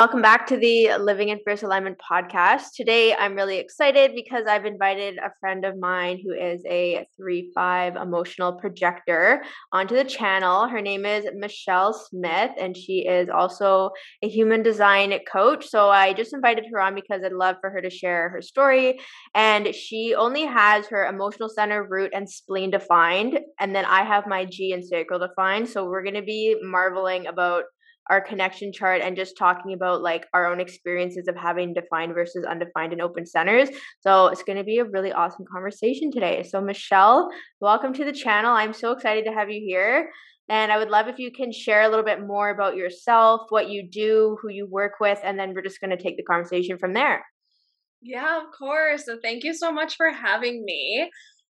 [0.00, 2.66] Welcome back to the Living in Fierce Alignment podcast.
[2.76, 7.50] Today, I'm really excited because I've invited a friend of mine who is a 3
[7.52, 9.42] 5 emotional projector
[9.72, 10.68] onto the channel.
[10.68, 13.90] Her name is Michelle Smith, and she is also
[14.22, 15.66] a human design coach.
[15.66, 19.00] So, I just invited her on because I'd love for her to share her story.
[19.34, 23.40] And she only has her emotional center, root, and spleen defined.
[23.58, 25.68] And then I have my G and sacral defined.
[25.68, 27.64] So, we're going to be marveling about
[28.08, 32.44] our connection chart and just talking about like our own experiences of having defined versus
[32.44, 33.68] undefined and open centers.
[34.00, 36.42] So it's going to be a really awesome conversation today.
[36.42, 38.52] So Michelle, welcome to the channel.
[38.52, 40.10] I'm so excited to have you here.
[40.48, 43.68] And I would love if you can share a little bit more about yourself, what
[43.68, 46.78] you do, who you work with, and then we're just going to take the conversation
[46.78, 47.22] from there.
[48.00, 49.04] Yeah, of course.
[49.04, 51.10] So thank you so much for having me.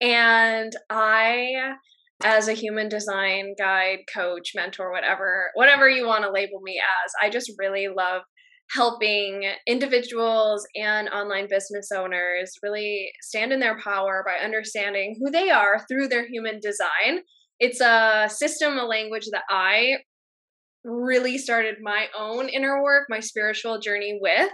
[0.00, 1.74] And I
[2.22, 7.12] as a human design guide, coach, mentor, whatever, whatever you want to label me as.
[7.22, 8.22] I just really love
[8.70, 15.48] helping individuals and online business owners really stand in their power by understanding who they
[15.48, 17.22] are through their human design.
[17.60, 19.98] It's a system, a language that I
[20.84, 24.50] really started my own inner work, my spiritual journey with.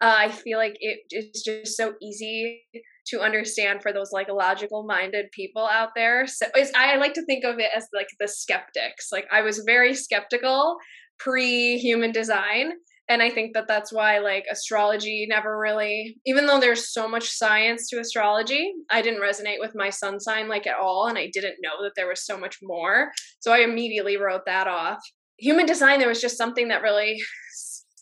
[0.00, 2.62] Uh, I feel like it is just so easy
[3.06, 6.26] to understand for those like logical minded people out there.
[6.26, 9.08] So I like to think of it as like the skeptics.
[9.12, 10.76] Like I was very skeptical
[11.18, 12.72] pre human design.
[13.06, 17.28] And I think that that's why like astrology never really, even though there's so much
[17.28, 21.06] science to astrology, I didn't resonate with my sun sign like at all.
[21.06, 23.10] And I didn't know that there was so much more.
[23.40, 25.00] So I immediately wrote that off.
[25.38, 27.18] Human design, there was just something that really,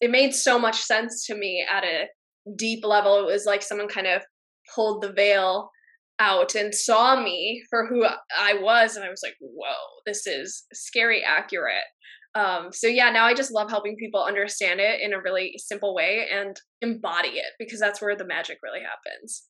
[0.00, 2.06] it made so much sense to me at a
[2.56, 3.18] deep level.
[3.18, 4.22] It was like someone kind of
[4.74, 5.70] pulled the veil
[6.18, 8.96] out and saw me for who I was.
[8.96, 9.74] And I was like, whoa,
[10.06, 11.84] this is scary accurate.
[12.34, 15.94] Um, so yeah, now I just love helping people understand it in a really simple
[15.94, 19.44] way and embody it because that's where the magic really happens.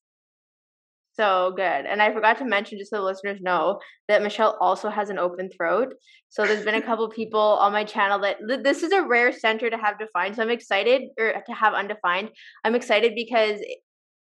[1.15, 1.63] So good.
[1.63, 3.79] And I forgot to mention, just so the listeners know,
[4.09, 5.93] that Michelle also has an open throat.
[6.31, 9.69] So there's been a couple people on my channel that this is a rare center
[9.69, 10.37] to have defined.
[10.37, 12.31] So I'm excited, or to have undefined.
[12.65, 13.61] I'm excited because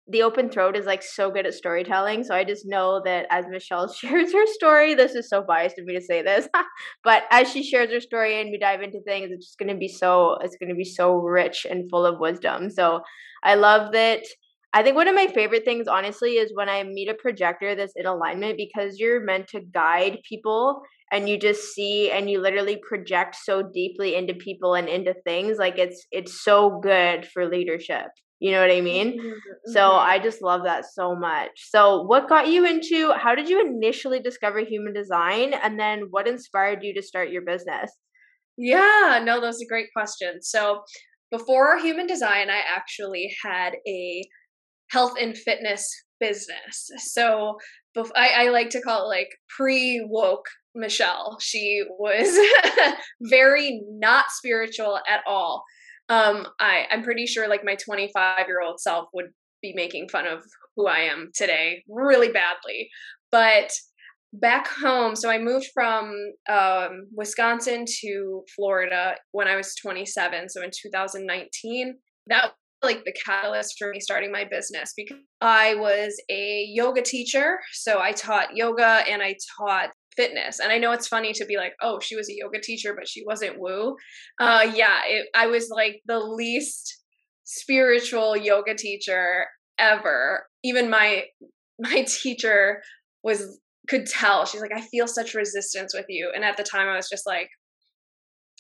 [0.10, 2.24] the open throat is like so good at storytelling.
[2.24, 5.86] So I just know that as Michelle shares her story, this is so biased of
[5.86, 6.48] me to say this,
[7.04, 9.78] but as she shares her story and we dive into things, it's just going to
[9.78, 12.70] be so it's going to be so rich and full of wisdom.
[12.70, 13.02] So
[13.44, 14.24] I love that.
[14.74, 17.94] I think one of my favorite things, honestly, is when I meet a projector that's
[17.96, 20.82] in alignment because you're meant to guide people
[21.12, 25.58] and you just see and you literally project so deeply into people and into things.
[25.58, 28.08] Like it's it's so good for leadership.
[28.40, 29.20] You know what I mean?
[29.20, 29.72] Mm-hmm.
[29.72, 30.10] So mm-hmm.
[30.10, 31.50] I just love that so much.
[31.56, 35.54] So, what got you into how did you initially discover human design?
[35.54, 37.92] And then what inspired you to start your business?
[38.58, 40.42] Yeah, no, that's a great question.
[40.42, 40.82] So,
[41.32, 44.24] before human design, I actually had a
[44.92, 46.92] health and fitness business.
[46.98, 47.58] So,
[48.16, 51.38] I, I like to call it like pre woke Michelle.
[51.40, 52.38] She was
[53.22, 55.64] very not spiritual at all
[56.10, 59.28] um i i'm pretty sure like my 25 year old self would
[59.62, 60.44] be making fun of
[60.76, 62.90] who i am today really badly
[63.32, 63.72] but
[64.34, 66.14] back home so i moved from
[66.50, 71.96] um, wisconsin to florida when i was 27 so in 2019
[72.28, 72.52] that
[72.84, 77.60] like the catalyst for me starting my business because I was a yoga teacher.
[77.74, 80.60] So I taught yoga and I taught fitness.
[80.60, 83.08] And I know it's funny to be like, oh, she was a yoga teacher, but
[83.08, 83.96] she wasn't woo.
[84.40, 87.04] Uh, yeah, it, I was like the least
[87.46, 89.46] spiritual yoga teacher
[89.78, 90.48] ever.
[90.64, 91.26] Even my
[91.80, 92.82] my teacher
[93.24, 94.46] was could tell.
[94.46, 96.32] She's like, I feel such resistance with you.
[96.36, 97.50] And at the time, I was just like,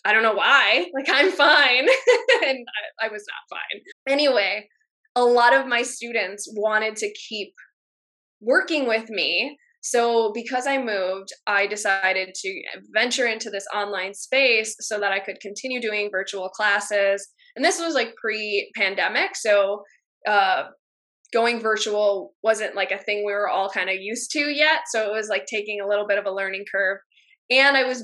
[0.05, 0.89] I don't know why.
[0.93, 1.87] Like, I'm fine.
[2.45, 2.65] and
[3.01, 3.81] I, I was not fine.
[4.07, 4.69] Anyway,
[5.15, 7.53] a lot of my students wanted to keep
[8.39, 9.57] working with me
[9.89, 12.61] so, because I moved, I decided to
[12.93, 17.25] venture into this online space so that I could continue doing virtual classes.
[17.55, 19.37] And this was like pre pandemic.
[19.37, 19.83] So,
[20.27, 20.63] uh,
[21.31, 24.81] going virtual wasn't like a thing we were all kind of used to yet.
[24.91, 26.97] So, it was like taking a little bit of a learning curve.
[27.49, 28.03] And I was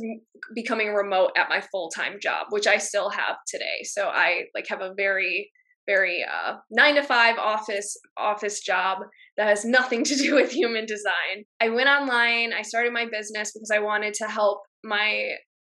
[0.55, 3.83] becoming remote at my full time job, which I still have today.
[3.83, 5.51] So, I like have a very
[5.85, 8.99] very uh, nine to five office office job
[9.37, 11.45] that has nothing to do with human design.
[11.61, 12.53] I went online.
[12.53, 15.35] I started my business because I wanted to help my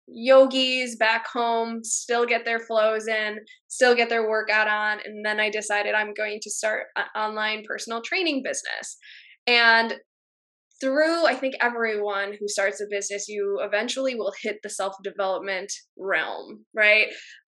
[0.08, 3.38] yogis back home still get their flows in,
[3.68, 4.98] still get their workout on.
[5.04, 8.98] And then I decided I'm going to start an online personal training business.
[9.46, 9.94] And
[10.80, 15.72] through, I think, everyone who starts a business, you eventually will hit the self development
[15.96, 17.06] realm, right?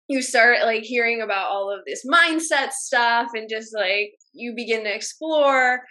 [0.07, 4.83] You start like hearing about all of this mindset stuff and just like you begin
[4.83, 5.81] to explore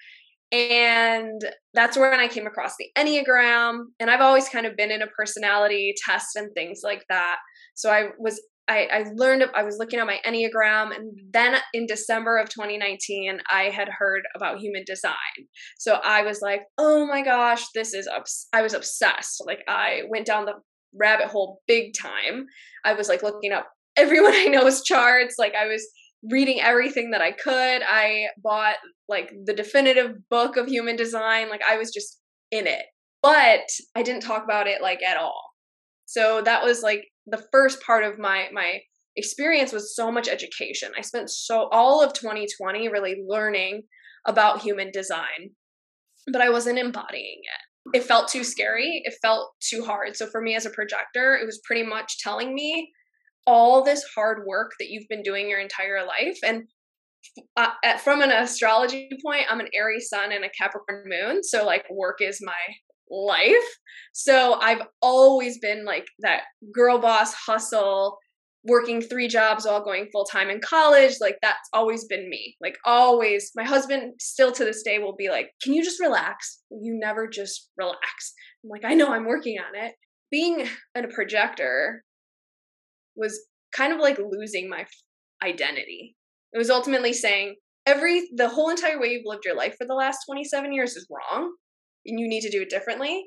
[0.53, 1.41] and
[1.73, 3.87] that's when I came across the Enneagram.
[3.99, 7.37] And I've always kind of been in a personality test and things like that.
[7.75, 11.87] So I was I, I learned I was looking at my Enneagram and then in
[11.87, 15.15] December of 2019 I had heard about human design.
[15.79, 18.09] So I was like, oh my gosh, this is
[18.53, 19.43] I was obsessed.
[19.47, 20.55] Like I went down the
[20.95, 22.45] rabbit hole big time.
[22.85, 25.37] I was like looking up everyone I know's charts.
[25.39, 25.87] Like I was
[26.31, 27.83] reading everything that I could.
[27.83, 28.77] I bought
[29.09, 31.51] like the definitive book of human design.
[31.51, 32.85] Like I was just in it.
[33.23, 35.43] But I didn't talk about it like at all.
[36.07, 38.81] So that was like the first part of my my
[39.17, 40.91] experience was so much education.
[40.97, 43.83] I spent so all of 2020 really learning
[44.27, 45.51] about human design,
[46.33, 47.97] but I wasn't embodying it.
[47.99, 49.03] It felt too scary.
[49.05, 50.17] It felt too hard.
[50.17, 52.91] So for me as a projector, it was pretty much telling me
[53.47, 56.65] all this hard work that you've been doing your entire life and
[57.57, 61.85] uh, from an astrology point i'm an aries sun and a capricorn moon so like
[61.91, 62.53] work is my
[63.13, 63.79] life.
[64.13, 66.43] So i've always been like that
[66.73, 68.19] girl boss hustle
[68.65, 72.57] working three jobs while going full time in college like that's always been me.
[72.61, 76.61] Like always my husband still to this day will be like can you just relax?
[76.71, 78.35] You never just relax.
[78.65, 79.95] I'm like i know i'm working on it.
[80.31, 82.03] Being a projector
[83.17, 83.41] was
[83.75, 84.85] kind of like losing my
[85.43, 86.17] identity.
[86.53, 87.57] It was ultimately saying
[87.87, 91.09] every the whole entire way you've lived your life for the last 27 years is
[91.11, 91.53] wrong
[92.07, 93.25] and you need to do it differently.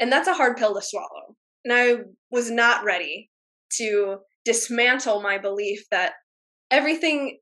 [0.00, 1.34] And that's a hard pill to swallow.
[1.64, 1.96] And I
[2.30, 3.30] was not ready
[3.78, 6.12] to dismantle my belief that
[6.70, 7.38] everything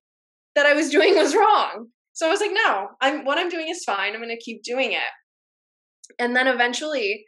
[0.55, 1.89] that I was doing was wrong.
[2.13, 4.15] So I was like, no, I'm what I'm doing is fine.
[4.15, 6.19] I'm going to keep doing it.
[6.19, 7.25] And then eventually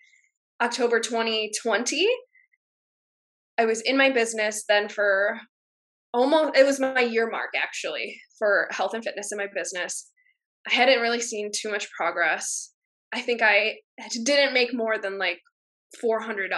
[0.61, 2.09] October 2020,
[3.59, 5.41] I was in my business then for
[6.15, 10.11] almost it was my year mark actually for health and fitness in my business.
[10.67, 12.73] I hadn't really seen too much progress.
[13.13, 13.77] I think I
[14.25, 15.41] didn't make more than like
[16.03, 16.49] $400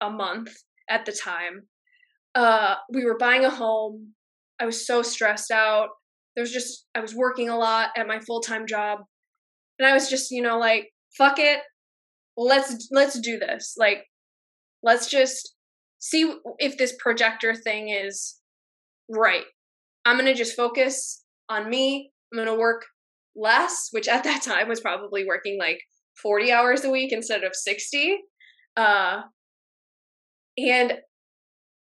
[0.00, 0.50] a month
[0.88, 1.62] at the time.
[2.34, 4.14] Uh, we were buying a home.
[4.60, 5.88] I was so stressed out.
[6.34, 9.00] There was just, I was working a lot at my full time job.
[9.78, 11.60] And I was just, you know, like, fuck it.
[12.36, 13.74] Let's, let's do this.
[13.76, 14.04] Like,
[14.82, 15.54] let's just
[16.02, 18.40] see if this projector thing is
[19.08, 19.44] right.
[20.04, 22.10] I'm going to just focus on me.
[22.32, 22.82] I'm going to work
[23.36, 25.78] less, which at that time was probably working like
[26.20, 28.18] 40 hours a week instead of 60.
[28.76, 29.20] Uh,
[30.58, 30.94] and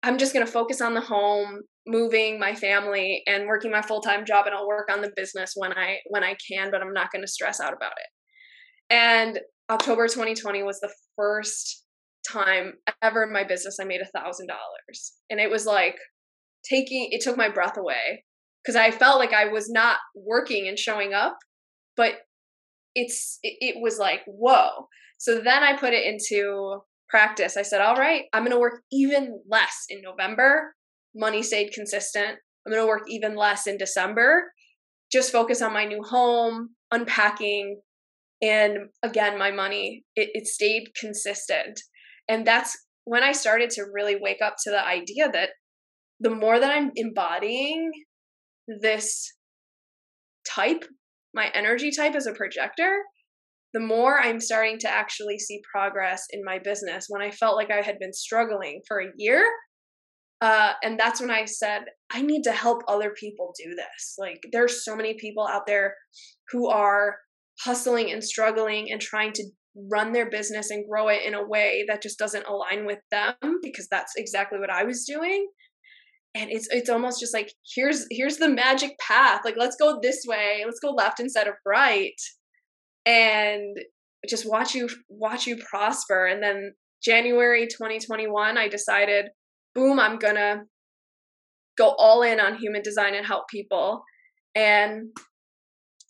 [0.02, 4.24] I'm just going to focus on the home, moving my family and working my full-time
[4.24, 7.12] job and I'll work on the business when I when I can, but I'm not
[7.12, 8.94] going to stress out about it.
[8.94, 11.84] And October 2020 was the first
[12.26, 15.14] time ever in my business I made a thousand dollars.
[15.30, 15.96] And it was like
[16.68, 18.24] taking it took my breath away
[18.62, 21.36] because I felt like I was not working and showing up,
[21.96, 22.14] but
[22.94, 24.88] it's it, it was like, whoa.
[25.18, 27.56] So then I put it into practice.
[27.56, 30.74] I said, all right, I'm gonna work even less in November.
[31.14, 32.38] Money stayed consistent.
[32.66, 34.52] I'm gonna work even less in December.
[35.10, 37.80] Just focus on my new home, unpacking,
[38.42, 41.80] and again my money it, it stayed consistent
[42.28, 45.50] and that's when I started to really wake up to the idea that
[46.20, 47.90] the more that I'm embodying
[48.82, 49.32] this
[50.46, 50.84] type,
[51.34, 53.02] my energy type as a projector,
[53.74, 57.70] the more I'm starting to actually see progress in my business when I felt like
[57.70, 59.44] I had been struggling for a year.
[60.40, 64.14] Uh, and that's when I said, I need to help other people do this.
[64.18, 65.94] Like, there's so many people out there
[66.50, 67.16] who are
[67.60, 69.44] hustling and struggling and trying to
[69.90, 73.34] run their business and grow it in a way that just doesn't align with them
[73.62, 75.48] because that's exactly what I was doing.
[76.34, 79.42] And it's it's almost just like here's here's the magic path.
[79.44, 80.62] Like let's go this way.
[80.64, 82.20] Let's go left instead of right.
[83.06, 83.76] And
[84.28, 86.26] just watch you watch you prosper.
[86.26, 89.26] And then January 2021 I decided
[89.74, 90.62] boom I'm going to
[91.76, 94.02] go all in on human design and help people.
[94.54, 95.08] And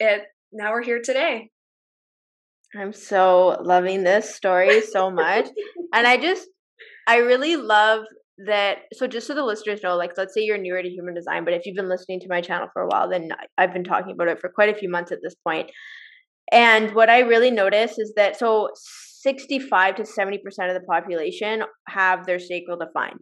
[0.00, 0.22] it
[0.52, 1.50] now we're here today
[2.76, 5.48] I'm so loving this story so much.
[5.92, 6.46] and I just,
[7.06, 8.04] I really love
[8.46, 11.44] that so just so the listeners know, like let's say you're newer to human design,
[11.44, 14.12] but if you've been listening to my channel for a while, then I've been talking
[14.12, 15.70] about it for quite a few months at this point.
[16.52, 18.70] And what I really notice is that so
[19.22, 23.18] 65 to 70% of the population have their sacral defined,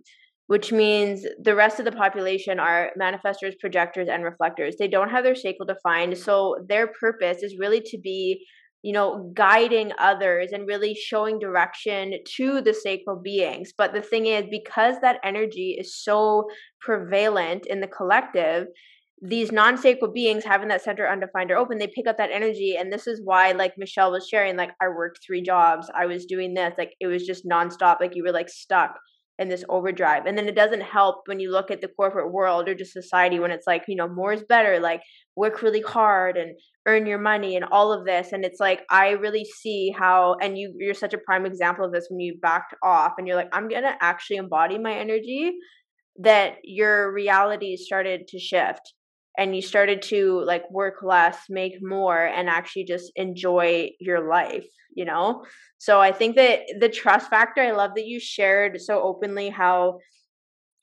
[0.47, 4.77] which means the rest of the population are manifestors, projectors, and reflectors.
[4.79, 6.19] They don't have their sacral defined.
[6.19, 8.45] So their purpose is really to be
[8.83, 13.73] you know, guiding others and really showing direction to the sacral beings.
[13.77, 16.49] But the thing is, because that energy is so
[16.81, 18.67] prevalent in the collective,
[19.23, 22.77] these non-sacral beings having that center undefined or open they pick up that energy.
[22.79, 25.91] And this is why like michelle was sharing like i worked three jobs.
[25.95, 26.75] I was doing this.
[26.77, 27.99] Like it was just nonstop.
[28.01, 28.99] Like you were like stuck
[29.39, 32.69] in this overdrive and then it doesn't help when you look at the corporate world
[32.69, 35.03] or just society when it's like you know more is better like
[35.37, 39.11] work really hard and earn your money and all of this and it's like i
[39.11, 42.75] really see how and you you're such a prime example of this when you backed
[42.83, 45.53] off and you're like i'm gonna actually embody my energy
[46.19, 48.95] that your reality started to shift
[49.39, 54.67] and you started to like work less make more and actually just enjoy your life
[54.97, 55.45] you know?
[55.79, 59.99] So i think that the trust factor i love that you shared so openly how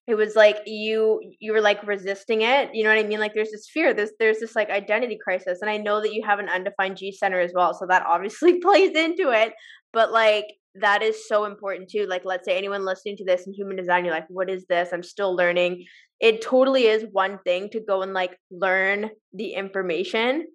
[0.06, 3.20] it was like you you were like resisting it you know what i mean?
[3.20, 6.24] Like there's this fear there's there's this like identity crisis and i know that you
[6.26, 9.54] have an undefined g center as well so that obviously plays into it
[9.92, 10.46] but like
[10.76, 14.06] that is so important too like let's say anyone listening to this in human design
[14.06, 14.90] you're like what is this?
[14.92, 15.86] I'm still learning.
[16.20, 20.48] It totally is one thing to go and like learn the information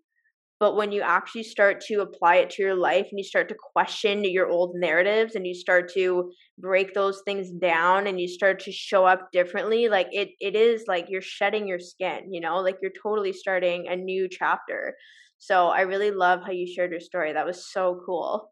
[0.60, 3.54] but when you actually start to apply it to your life and you start to
[3.75, 8.58] question your old narratives and you start to break those things down and you start
[8.60, 12.58] to show up differently like it it is like you're shedding your skin you know?
[12.58, 14.96] Like you're totally starting a new chapter.
[15.38, 17.32] So i really love how you shared your story.
[17.32, 18.50] That was so cool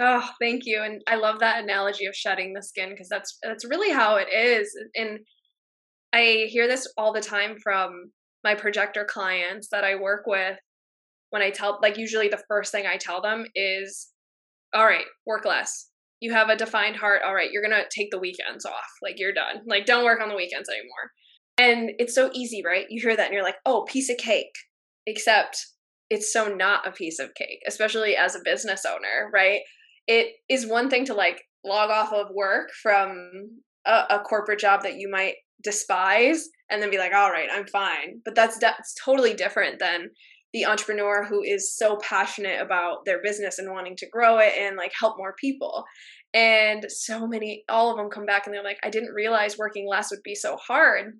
[0.00, 3.64] oh thank you and i love that analogy of shedding the skin because that's that's
[3.64, 5.20] really how it is and
[6.12, 8.10] i hear this all the time from
[8.44, 10.58] my projector clients that i work with
[11.30, 14.08] when I tell, like, usually the first thing I tell them is,
[14.74, 15.90] all right, work less.
[16.20, 17.22] You have a defined heart.
[17.24, 18.88] All right, you're going to take the weekends off.
[19.02, 19.60] Like, you're done.
[19.66, 21.10] Like, don't work on the weekends anymore.
[21.58, 22.86] And it's so easy, right?
[22.88, 24.54] You hear that and you're like, oh, piece of cake.
[25.06, 25.58] Except
[26.10, 29.60] it's so not a piece of cake, especially as a business owner, right?
[30.06, 33.30] It is one thing to like log off of work from
[33.86, 37.66] a, a corporate job that you might despise and then be like, all right, I'm
[37.66, 38.20] fine.
[38.24, 40.10] But that's that's totally different than
[40.52, 44.76] the entrepreneur who is so passionate about their business and wanting to grow it and
[44.76, 45.84] like help more people.
[46.32, 49.88] And so many, all of them come back and they're like, I didn't realize working
[49.88, 51.14] less would be so hard.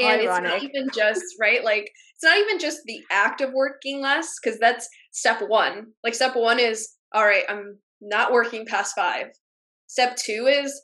[0.00, 4.00] and it's not even just right like it's not even just the act of working
[4.00, 8.94] less because that's step one like step one is all right i'm not working past
[8.94, 9.26] five
[9.86, 10.82] step two is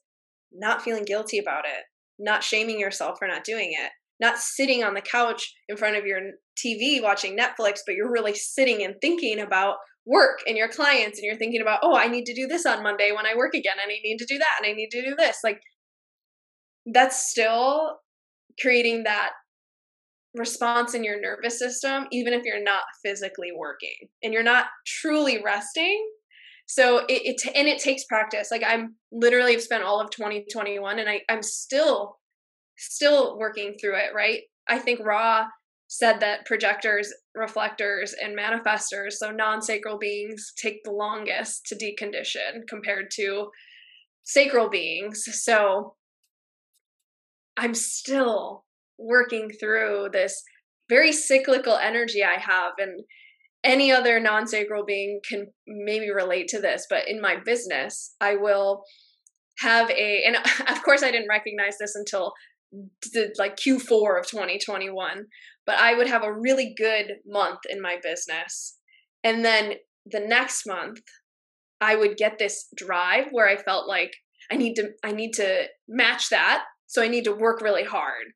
[0.52, 1.84] not feeling guilty about it
[2.18, 3.90] not shaming yourself for not doing it
[4.20, 6.20] not sitting on the couch in front of your
[6.56, 11.26] TV watching Netflix, but you're really sitting and thinking about work and your clients and
[11.26, 13.74] you're thinking about, oh, I need to do this on Monday when I work again
[13.82, 15.38] and I need to do that and I need to do this.
[15.44, 15.60] Like
[16.86, 17.98] that's still
[18.60, 19.30] creating that
[20.34, 25.42] response in your nervous system, even if you're not physically working and you're not truly
[25.42, 26.06] resting.
[26.66, 28.48] So it, it and it takes practice.
[28.50, 32.18] Like I'm literally have spent all of 2021 and I, I'm still
[32.76, 34.42] still working through it, right?
[34.68, 35.46] I think Ra
[35.88, 42.66] said that projectors, reflectors, and manifestors, so non sacral beings, take the longest to decondition
[42.68, 43.50] compared to
[44.24, 45.24] sacral beings.
[45.44, 45.94] So
[47.56, 48.64] I'm still
[48.98, 50.42] working through this
[50.88, 52.72] very cyclical energy I have.
[52.78, 53.02] And
[53.66, 58.36] any other non sacral being can maybe relate to this, but in my business, I
[58.36, 58.84] will
[59.58, 60.36] have a, and
[60.68, 62.32] of course, I didn't recognize this until
[63.12, 65.26] the like Q4 of 2021,
[65.66, 68.78] but I would have a really good month in my business.
[69.24, 71.00] And then the next month,
[71.80, 74.12] I would get this drive where I felt like
[74.50, 78.26] I need to I need to match that, so I need to work really hard.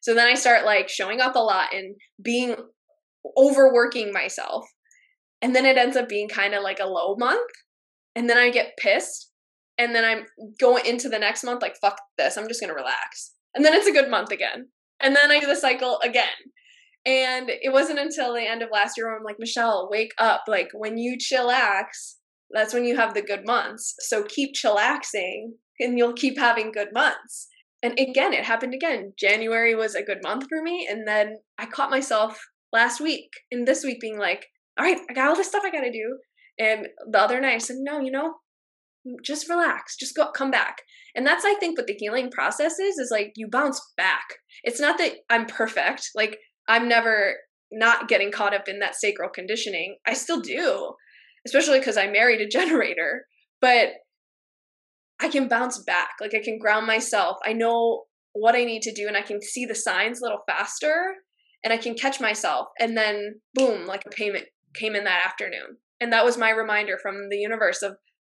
[0.00, 2.54] So then I start like showing up a lot and being
[3.36, 4.66] overworking myself.
[5.46, 7.50] And then it ends up being kind of like a low month.
[8.16, 9.30] And then I get pissed.
[9.78, 10.26] And then I'm
[10.58, 13.72] going into the next month like fuck this, I'm just going to relax and then
[13.72, 14.68] it's a good month again.
[15.00, 16.26] And then I do the cycle again.
[17.06, 20.42] And it wasn't until the end of last year where I'm like, Michelle, wake up.
[20.46, 22.16] Like when you chillax,
[22.50, 23.94] that's when you have the good months.
[24.00, 27.48] So keep chillaxing and you'll keep having good months.
[27.82, 29.12] And again, it happened again.
[29.18, 30.86] January was a good month for me.
[30.90, 32.38] And then I caught myself
[32.72, 34.46] last week and this week being like,
[34.78, 36.18] all right, I got all this stuff I got to do.
[36.58, 38.34] And the other night I said, no, you know,
[39.06, 40.82] mm, just relax, just go come back.
[41.14, 44.24] And that's I think what the healing process is is like you bounce back.
[44.62, 46.10] It's not that I'm perfect.
[46.14, 47.36] Like I'm never
[47.72, 49.96] not getting caught up in that sacral conditioning.
[50.06, 50.92] I still do,
[51.46, 53.26] especially because I married a generator.
[53.60, 53.88] But
[55.18, 56.10] I can bounce back.
[56.20, 57.38] Like I can ground myself.
[57.44, 58.04] I know
[58.34, 61.14] what I need to do and I can see the signs a little faster
[61.64, 62.68] and I can catch myself.
[62.78, 64.44] And then boom, like a payment
[64.76, 65.78] came in that afternoon.
[66.00, 67.96] And that was my reminder from the universe of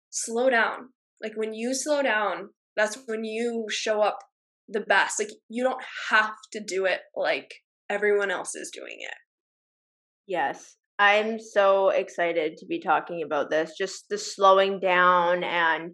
[0.09, 0.89] slow down.
[1.21, 4.19] Like when you slow down, that's when you show up
[4.67, 5.19] the best.
[5.19, 7.53] Like you don't have to do it like
[7.89, 9.15] everyone else is doing it.
[10.27, 10.75] Yes.
[10.99, 13.73] I'm so excited to be talking about this.
[13.77, 15.93] Just the slowing down and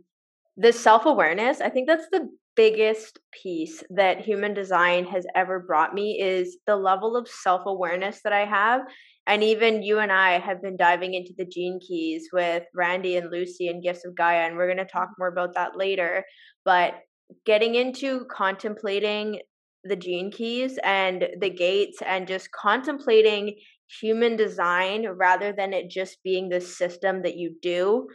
[0.58, 1.62] the self awareness.
[1.62, 6.76] I think that's the biggest piece that human design has ever brought me is the
[6.76, 8.82] level of self awareness that I have.
[9.28, 13.32] And even you and I have been diving into the gene keys with Randy and
[13.32, 16.24] Lucy and Gifts of Gaia, and we're going to talk more about that later.
[16.64, 16.96] But
[17.46, 19.40] getting into contemplating
[19.84, 23.56] the gene keys and the gates and just contemplating
[24.02, 28.08] human design rather than it just being the system that you do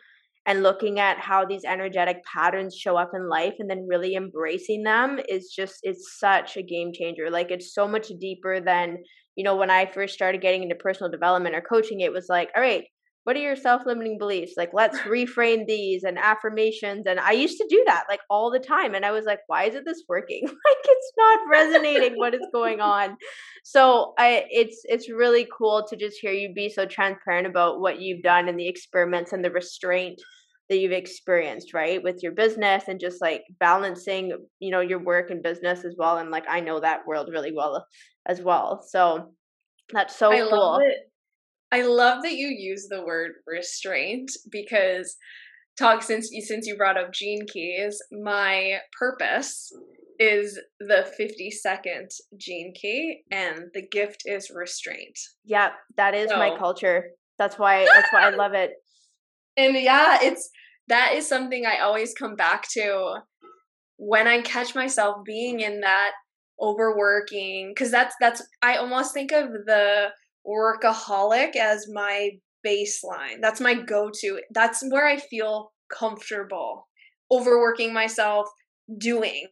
[0.46, 4.82] and looking at how these energetic patterns show up in life and then really embracing
[4.82, 7.30] them is just it's such a game changer.
[7.30, 8.98] Like it's so much deeper than
[9.36, 12.50] you know when i first started getting into personal development or coaching it was like
[12.54, 12.84] all right
[13.24, 14.54] what are your self-limiting beliefs?
[14.56, 18.58] Like let's reframe these and affirmations and i used to do that like all the
[18.58, 20.42] time and i was like why isn't this working?
[20.46, 23.16] Like it's not resonating what is going on.
[23.64, 28.00] So i it's it's really cool to just hear you be so transparent about what
[28.00, 30.20] you've done and the experiments and the restraint
[30.68, 35.30] that you've experienced right with your business and just like balancing you know your work
[35.30, 37.84] and business as well and like i know that world really well
[38.26, 39.32] as well so
[39.92, 40.80] that's so I cool
[41.72, 45.16] I love that you use the word restraint because
[45.78, 49.72] talk since you since you brought up gene keys, my purpose
[50.18, 55.18] is the 52nd gene key and the gift is restraint.
[55.44, 56.36] Yep, that is so.
[56.36, 57.04] my culture.
[57.38, 58.72] That's why that's why I love it.
[59.56, 60.50] And yeah, it's
[60.88, 63.20] that is something I always come back to
[63.96, 66.12] when I catch myself being in that
[66.60, 70.10] overworking cuz that's that's I almost think of the
[70.46, 72.30] workaholic as my
[72.66, 73.40] baseline.
[73.40, 74.40] That's my go to.
[74.52, 76.86] That's where I feel comfortable
[77.30, 78.48] overworking myself,
[78.98, 79.46] doing.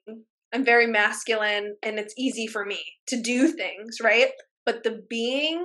[0.52, 4.30] I'm very masculine and it's easy for me to do things, right?
[4.64, 5.64] But the being,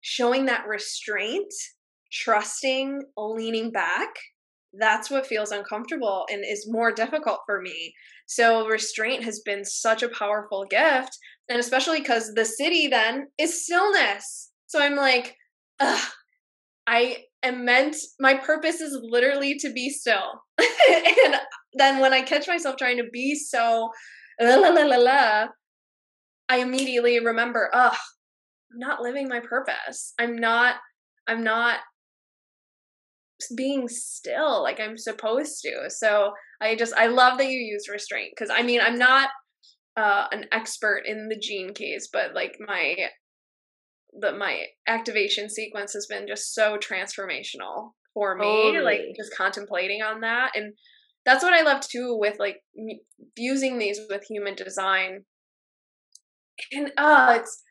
[0.00, 1.52] showing that restraint,
[2.12, 4.08] trusting, leaning back,
[4.78, 7.92] that's what feels uncomfortable and is more difficult for me.
[8.26, 11.18] So, restraint has been such a powerful gift.
[11.48, 14.50] And especially because the siddhi then is stillness.
[14.66, 15.36] So I'm like,
[15.80, 16.08] ugh,
[16.86, 20.42] I am meant, my purpose is literally to be still.
[20.58, 21.36] and
[21.74, 23.90] then when I catch myself trying to be so,
[24.40, 25.46] la, la, la, la, la,
[26.48, 27.96] I immediately remember, ugh,
[28.72, 30.14] I'm not living my purpose.
[30.18, 30.76] I'm not,
[31.26, 31.78] I'm not
[33.56, 35.90] being still like I'm supposed to.
[35.90, 39.30] So I just, I love that you use restraint because I mean, I'm not
[39.96, 42.96] uh, an expert in the gene keys, but like my
[44.20, 48.84] the my activation sequence has been just so transformational for me totally.
[48.84, 50.72] like just contemplating on that and
[51.24, 52.58] that's what i love too with like
[53.36, 55.24] fusing these with human design
[56.72, 57.62] and uh it's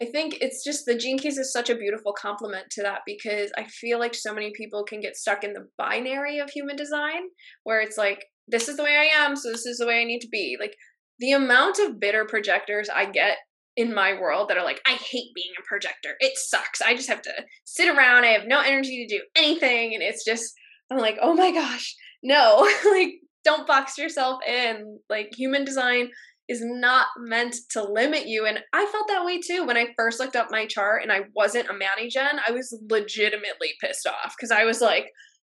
[0.00, 3.50] I think it's just the gene keys is such a beautiful complement to that because
[3.56, 7.22] I feel like so many people can get stuck in the binary of human design
[7.64, 10.04] where it's like, this is the way I am, so this is the way I
[10.04, 10.56] need to be.
[10.60, 10.74] Like
[11.18, 13.38] the amount of bitter projectors I get
[13.76, 16.14] in my world that are like, I hate being a projector.
[16.20, 16.80] It sucks.
[16.82, 17.32] I just have to
[17.64, 18.24] sit around.
[18.24, 19.94] I have no energy to do anything.
[19.94, 20.54] And it's just,
[20.90, 24.98] I'm like, oh my gosh, no, like, don't box yourself in.
[25.08, 26.10] Like, human design
[26.48, 28.46] is not meant to limit you.
[28.46, 29.64] And I felt that way too.
[29.64, 32.76] When I first looked up my chart and I wasn't a Manny Gen, I was
[32.88, 35.10] legitimately pissed off because I was like,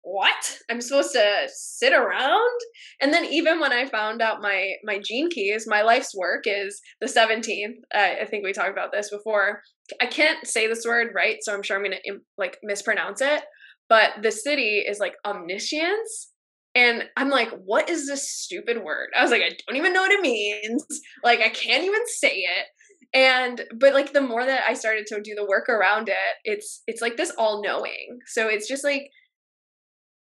[0.03, 0.59] what?
[0.69, 2.59] I'm supposed to sit around?
[3.01, 6.81] And then even when i found out my my gene keys my life's work is
[7.01, 9.61] the 17th uh, i think we talked about this before.
[10.01, 11.97] I can't say this word right so i'm sure i'm gonna
[12.37, 13.43] like mispronounce it
[13.89, 16.31] but the siddhi is like omniscience
[16.77, 20.01] and i'm like what is this stupid word i was like i don't even know
[20.01, 20.85] what it means
[21.23, 22.65] like i can't even say it
[23.13, 26.83] and but like the more that i started to do the work around it it's
[26.87, 29.09] it's like this all knowing so it's just like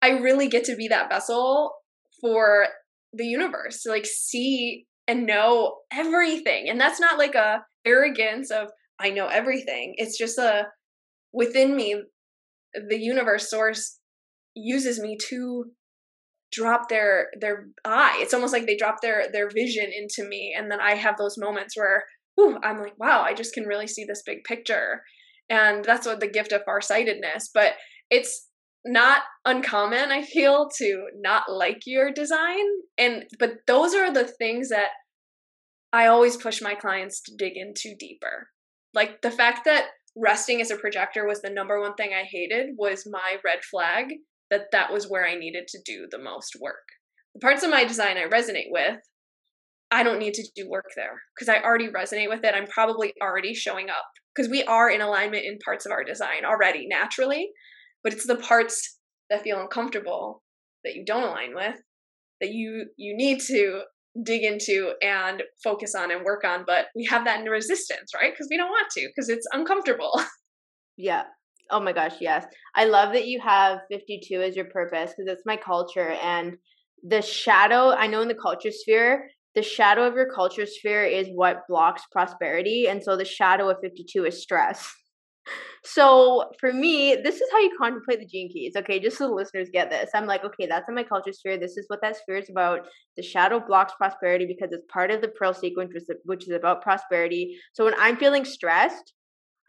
[0.01, 1.73] I really get to be that vessel
[2.19, 2.67] for
[3.13, 6.69] the universe to like see and know everything.
[6.69, 9.93] And that's not like a arrogance of I know everything.
[9.97, 10.67] It's just a
[11.33, 12.01] within me
[12.73, 13.99] the universe source
[14.55, 15.65] uses me to
[16.51, 18.17] drop their their eye.
[18.19, 21.37] It's almost like they drop their their vision into me, and then I have those
[21.37, 22.03] moments where
[22.35, 25.03] whew, I'm like, wow, I just can really see this big picture,
[25.49, 27.49] and that's what the gift of farsightedness.
[27.53, 27.73] But
[28.09, 28.47] it's
[28.85, 32.65] not uncommon, I feel, to not like your design,
[32.97, 34.89] and but those are the things that
[35.93, 38.49] I always push my clients to dig into deeper.
[38.93, 42.71] Like the fact that resting as a projector was the number one thing I hated
[42.77, 44.13] was my red flag
[44.51, 46.85] that that was where I needed to do the most work.
[47.33, 48.97] The parts of my design I resonate with,
[49.89, 52.53] I don't need to do work there because I already resonate with it.
[52.53, 56.45] I'm probably already showing up because we are in alignment in parts of our design
[56.45, 57.49] already naturally,
[58.03, 60.43] but it's the parts that feel uncomfortable
[60.83, 61.75] that you don't align with
[62.41, 63.81] that you you need to
[64.23, 68.33] dig into and focus on and work on but we have that in resistance right
[68.33, 70.11] because we don't want to because it's uncomfortable
[70.97, 71.23] yeah
[71.71, 72.45] Oh my gosh, yes.
[72.75, 76.09] I love that you have 52 as your purpose because it's my culture.
[76.21, 76.57] And
[77.03, 81.27] the shadow, I know in the culture sphere, the shadow of your culture sphere is
[81.33, 82.87] what blocks prosperity.
[82.87, 84.93] And so the shadow of 52 is stress.
[85.83, 88.75] So for me, this is how you contemplate the gene keys.
[88.77, 90.11] Okay, just so the listeners get this.
[90.13, 91.57] I'm like, okay, that's in my culture sphere.
[91.57, 92.81] This is what that sphere is about.
[93.17, 95.91] The shadow blocks prosperity because it's part of the pearl sequence,
[96.25, 97.57] which is about prosperity.
[97.73, 99.13] So when I'm feeling stressed,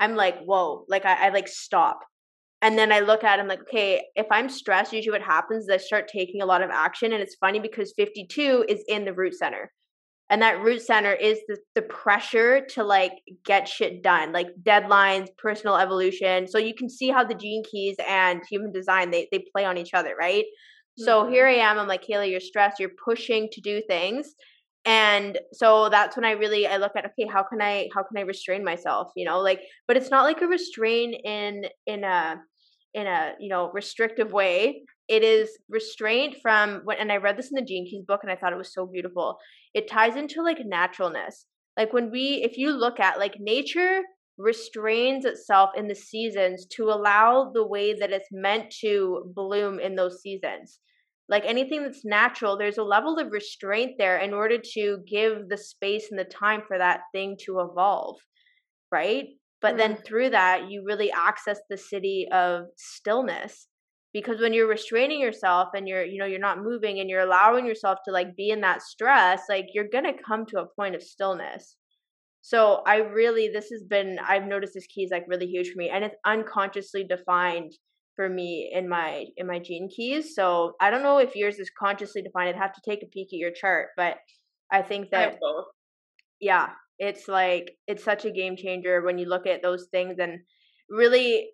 [0.02, 2.00] I'm like, whoa, like I, I like stop.
[2.60, 5.70] And then I look at him like, okay, if I'm stressed, usually what happens is
[5.70, 7.12] I start taking a lot of action.
[7.12, 9.70] And it's funny because 52 is in the root center.
[10.28, 13.12] And that root center is the, the pressure to like
[13.44, 16.48] get shit done, like deadlines, personal evolution.
[16.48, 19.78] So you can see how the gene keys and human design they, they play on
[19.78, 20.44] each other, right?
[20.44, 21.04] Mm-hmm.
[21.04, 24.34] So here I am, I'm like, Kehla, you're stressed, you're pushing to do things
[24.84, 28.18] and so that's when i really i look at okay how can i how can
[28.18, 29.12] i restrain myself?
[29.16, 32.40] You know like but it's not like a restrain in in a
[32.94, 34.82] in a you know restrictive way.
[35.08, 38.32] It is restraint from when and i read this in the gene keys book and
[38.32, 39.38] i thought it was so beautiful.
[39.74, 41.46] It ties into like naturalness.
[41.76, 44.00] Like when we if you look at like nature
[44.38, 49.94] restrains itself in the seasons to allow the way that it's meant to bloom in
[49.94, 50.80] those seasons
[51.32, 55.56] like anything that's natural there's a level of restraint there in order to give the
[55.56, 58.16] space and the time for that thing to evolve
[58.92, 59.28] right
[59.62, 59.78] but mm-hmm.
[59.78, 63.66] then through that you really access the siddhi of stillness
[64.12, 67.66] because when you're restraining yourself and you're you know you're not moving and you're allowing
[67.66, 70.94] yourself to like be in that stress like you're going to come to a point
[70.94, 71.76] of stillness
[72.42, 75.78] so i really this has been i've noticed this key is like really huge for
[75.78, 77.72] me and it's unconsciously defined
[78.16, 80.34] for me in my in my gene keys.
[80.34, 82.50] So I don't know if yours is consciously defined.
[82.50, 84.16] I'd have to take a peek at your chart, but
[84.70, 85.38] I think that I
[86.40, 90.40] yeah, it's like it's such a game changer when you look at those things and
[90.88, 91.50] really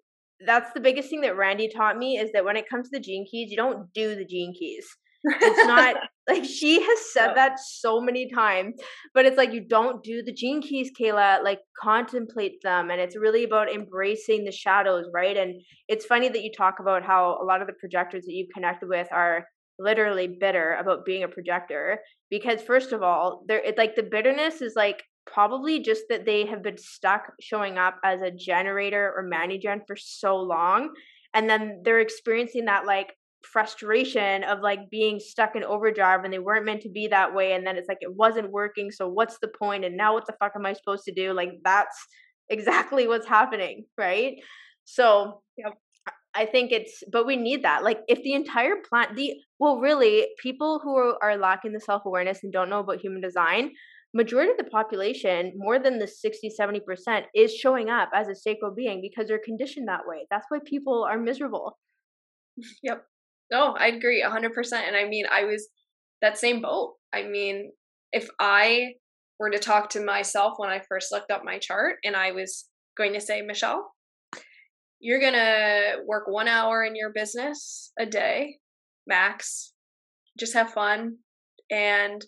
[0.47, 3.03] that's the biggest thing that Randy taught me is that when it comes to the
[3.03, 4.87] gene keys, you don't do the gene keys.
[5.25, 5.97] It's not
[6.29, 8.75] like she has said that so many times,
[9.15, 11.43] but it's like you don't do the gene keys, Kehla.
[11.43, 15.37] Like contemplate them, and it's really about embracing the shadows, right?
[15.37, 18.53] And it's funny that you talk about how a lot of the projectors that you've
[18.55, 19.47] connected with are
[19.79, 24.61] literally bitter about being a projector because first of all, they're it like the bitterness
[24.61, 29.23] is like probably just that they have been stuck showing up as a generator or
[29.23, 30.91] mani-gen for so long
[31.35, 36.39] and then they're experiencing that like frustration of like being stuck in overdrive and they
[36.39, 39.39] weren't meant to be that way and then it's like it wasn't working so what's
[39.41, 41.33] the point and now what the fuck am i supposed to do?
[41.33, 41.97] Like that's
[42.51, 44.35] exactly what's happening right?
[44.85, 45.75] So yep.
[46.35, 47.85] i think it's but we need that.
[47.85, 52.41] Like if the entire plant the well really people who are, are lacking the self-awareness
[52.43, 53.71] and don't know about human design
[54.15, 58.75] majority of the population more than the 60 70% is showing up as a sacral
[58.75, 60.27] being because they're conditioned that way.
[60.31, 61.79] That's why people are miserable.
[62.83, 63.05] Yep
[63.51, 64.73] no, I agree 100%.
[64.73, 65.69] And I mean, I was
[66.23, 66.95] that same boat.
[67.13, 67.73] I mean,
[68.13, 68.95] if I
[69.39, 72.69] were to talk to myself when I first looked up my chart and I was
[72.97, 73.93] going to say, Michelle,
[75.01, 78.57] you're going to work one hour in your business a day,
[79.07, 79.73] max,
[80.39, 81.17] just have fun
[81.71, 82.25] and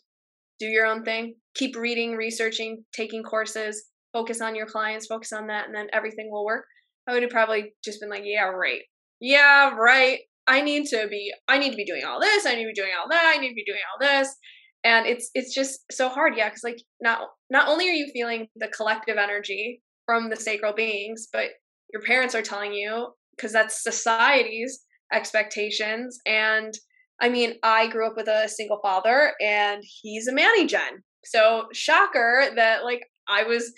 [0.61, 1.35] do your own thing.
[1.55, 6.31] Keep reading, researching, taking courses, focus on your clients, focus on that, and then everything
[6.31, 6.65] will work.
[7.09, 8.83] I would have probably just been like, yeah, right.
[9.21, 10.21] Yeah, right.
[10.47, 12.81] I need to be I need to be doing all this, I need to be
[12.81, 14.35] doing all that, I need to be doing all this.
[14.83, 18.49] And it's it's just so hard, yeah, because like not not only are you feeling
[18.57, 21.51] the collective energy from the sacral beings, but
[21.93, 24.81] your parents are telling you because that's society's
[25.13, 26.19] expectations.
[26.27, 26.73] And
[27.21, 31.03] I mean, I grew up with a single father and he's a manny gen.
[31.25, 33.73] So shocker that like I was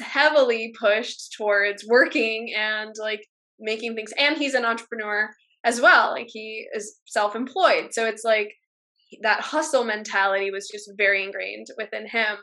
[0.00, 3.26] heavily pushed towards working and like
[3.58, 5.30] making things and he's an entrepreneur
[5.64, 6.10] as well.
[6.10, 7.88] Like he is self employed.
[7.92, 8.52] So it's like
[9.22, 12.36] that hustle mentality was just very ingrained within him.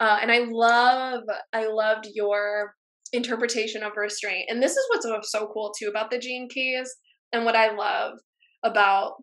[0.00, 1.22] Uh, and I love,
[1.52, 2.74] I loved your
[3.12, 4.46] interpretation of restraint.
[4.48, 6.92] And this is what's so cool too about the gene keys
[7.32, 8.14] and what I love
[8.64, 9.14] about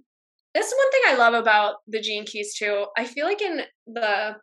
[0.53, 2.85] this one thing I love about the gene keys too.
[2.97, 4.35] I feel like in the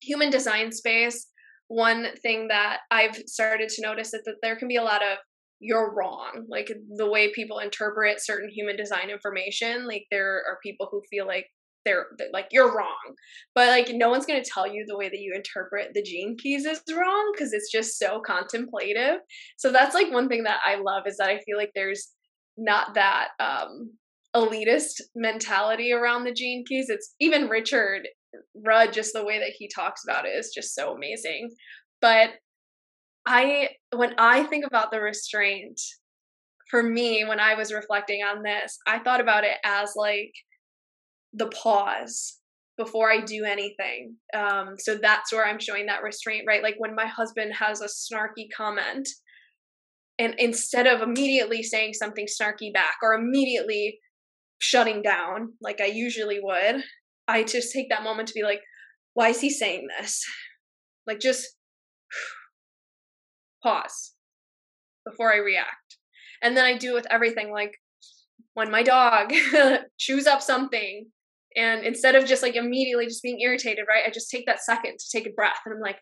[0.00, 1.26] human design space,
[1.68, 5.18] one thing that I've started to notice is that there can be a lot of
[5.62, 6.44] you're wrong.
[6.48, 11.26] Like the way people interpret certain human design information, like there are people who feel
[11.26, 11.46] like
[11.84, 13.14] they're, like you're wrong.
[13.54, 16.36] But like no one's going to tell you the way that you interpret the gene
[16.36, 19.20] keys is wrong because it's just so contemplative.
[19.56, 22.08] So that's like one thing that I love is that I feel like there's
[22.58, 23.92] not that um
[24.34, 26.88] elitist mentality around the gene keys.
[26.88, 28.08] It's even Richard
[28.54, 31.50] Rudd, just the way that he talks about it is just so amazing.
[32.00, 32.30] But
[33.26, 35.80] I, when I think about the restraint,
[36.70, 40.32] for me, when I was reflecting on this, I thought about it as like
[41.32, 42.38] the pause
[42.78, 44.16] before I do anything.
[44.34, 46.62] Um, so that's where I'm showing that restraint, right?
[46.62, 49.08] Like when my husband has a snarky comment,
[50.18, 53.98] and instead of immediately saying something snarky back or immediately
[54.58, 56.82] shutting down like I usually would,
[57.28, 58.60] I just take that moment to be like,
[59.14, 60.24] why is he saying this?
[61.06, 61.48] Like, just
[63.62, 64.12] pause
[65.06, 65.98] before I react.
[66.42, 67.76] And then I do it with everything like
[68.54, 69.32] when my dog
[69.98, 71.06] chews up something,
[71.56, 74.98] and instead of just like immediately just being irritated, right, I just take that second
[74.98, 75.98] to take a breath and I'm like,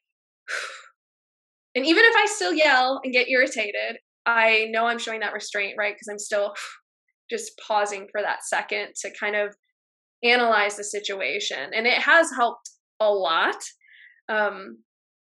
[1.74, 5.74] and even if I still yell and get irritated, I know I'm showing that restraint,
[5.78, 5.94] right?
[5.94, 6.54] Because I'm still
[7.30, 9.54] just pausing for that second to kind of
[10.22, 11.70] analyze the situation.
[11.74, 12.70] And it has helped
[13.00, 13.56] a lot.
[14.28, 14.78] Um,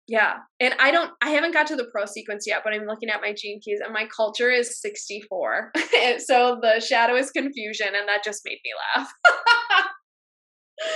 [0.07, 0.37] yeah.
[0.59, 3.21] And I don't, I haven't got to the pro sequence yet, but I'm looking at
[3.21, 5.71] my gene keys and my culture is 64.
[6.19, 9.11] so the shadow is confusion, and that just made me laugh.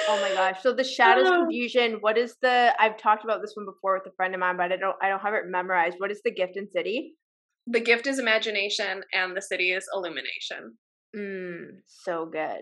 [0.08, 0.62] oh my gosh.
[0.62, 1.98] So the shadow is confusion.
[2.02, 4.72] What is the, I've talked about this one before with a friend of mine, but
[4.72, 5.96] I don't, I don't have it memorized.
[5.98, 7.12] What is the gift in siddhi?
[7.66, 10.78] The gift is imagination and the siddhi is illumination.
[11.16, 12.62] Mm, so good.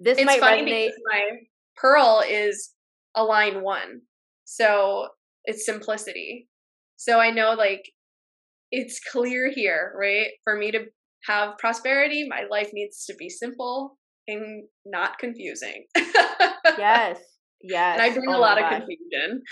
[0.00, 0.90] This it's might funny resonate.
[1.06, 1.30] my
[1.76, 2.70] pearl is
[3.14, 4.02] a line one,
[4.44, 5.08] so
[5.48, 6.46] it's simplicity.
[6.96, 7.90] So I know like
[8.70, 10.28] it's clear here, right?
[10.44, 10.84] For me to
[11.26, 15.86] have prosperity, my life needs to be simple and not confusing.
[16.78, 17.18] yes.
[17.62, 17.98] Yes.
[17.98, 19.42] And I bring oh a lot of confusion.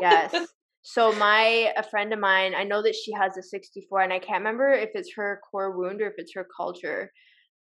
[0.00, 0.34] yes.
[0.86, 4.18] So my a friend of mine, I know that she has a 64 and I
[4.18, 7.10] can't remember if it's her core wound or if it's her culture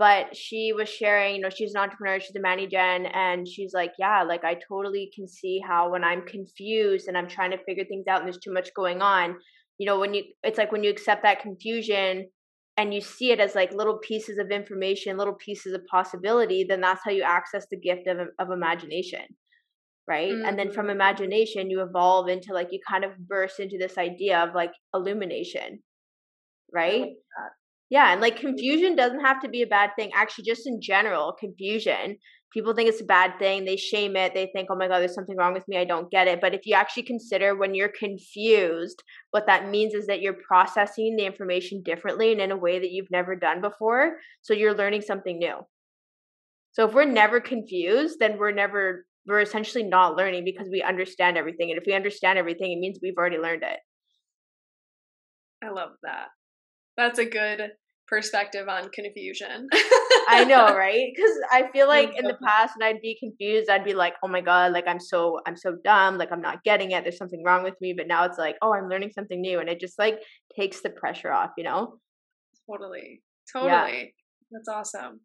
[0.03, 3.73] but she was sharing, you know, she's an entrepreneur, she's a Manny Gen, and she's
[3.73, 7.65] like, yeah, like I totally can see how when I'm confused and I'm trying to
[7.65, 9.37] figure things out and there's too much going on,
[9.79, 12.29] you know, when you, it's like when you accept that confusion
[12.77, 16.81] and you see it as like little pieces of information, little pieces of possibility, then
[16.81, 19.23] that's how you access the gift of, of imagination.
[20.09, 20.33] Right.
[20.33, 20.47] Mm-hmm.
[20.49, 20.97] And then from mm-hmm.
[20.97, 25.79] imagination, you evolve into like, you kind of burst into this idea of like illumination.
[26.75, 27.11] Right.
[27.93, 28.47] Yeah, and like mm-hmm.
[28.47, 30.13] confusion doesn't have to be a bad thing.
[30.15, 32.17] Actually, just in general, confusion.
[32.51, 33.67] People think it's a bad thing.
[33.67, 34.33] They shame it.
[34.33, 35.77] They think, oh my God, there's something wrong with me.
[35.77, 36.41] I don't get it.
[36.41, 41.17] But if you actually consider when you're confused, what that means is that you're processing
[41.17, 44.13] the information differently and in a way that you've never done before.
[44.41, 45.57] So you're learning something new.
[46.73, 51.37] So if we're never confused, then we're never, we're essentially not learning because we understand
[51.37, 51.71] everything.
[51.71, 53.81] And if we understand everything, it means we've already learned it.
[55.63, 56.29] I love that.
[56.97, 57.73] That's a good
[58.13, 59.69] perspective on confusion.
[60.29, 61.11] I know, right?
[61.15, 64.29] Because I feel like in the past, when I'd be confused, I'd be like, "Oh
[64.29, 67.05] my god, like I'm so I'm so dumb, like I'm not getting it.
[67.05, 69.69] There's something wrong with me." But now it's like, "Oh, I'm learning something new," and
[69.71, 70.19] it just like
[70.55, 71.99] takes the pressure off, you know?
[72.71, 73.71] Totally, totally.
[73.71, 74.05] Yeah.
[74.51, 75.21] That's awesome.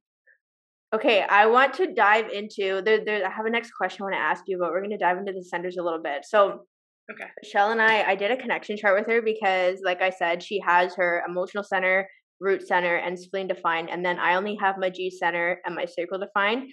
[0.96, 3.04] Okay, I want to dive into there.
[3.04, 4.98] There, I have a next question I want to ask you, but we're going to
[4.98, 6.24] dive into the centers a little bit.
[6.24, 6.62] So,
[7.10, 7.30] Okay.
[7.42, 10.60] Michelle and I, I did a connection chart with her because, like I said, she
[10.60, 12.08] has her emotional center,
[12.40, 13.90] root center, and spleen defined.
[13.90, 16.70] And then I only have my G center and my sacral defined.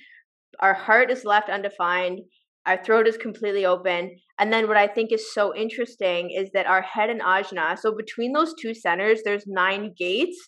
[0.60, 2.20] Our heart is left undefined.
[2.66, 4.16] Our throat is completely open.
[4.38, 7.94] And then what I think is so interesting is that our head and ajna, so
[7.94, 10.38] between those two centers, there's nine gates.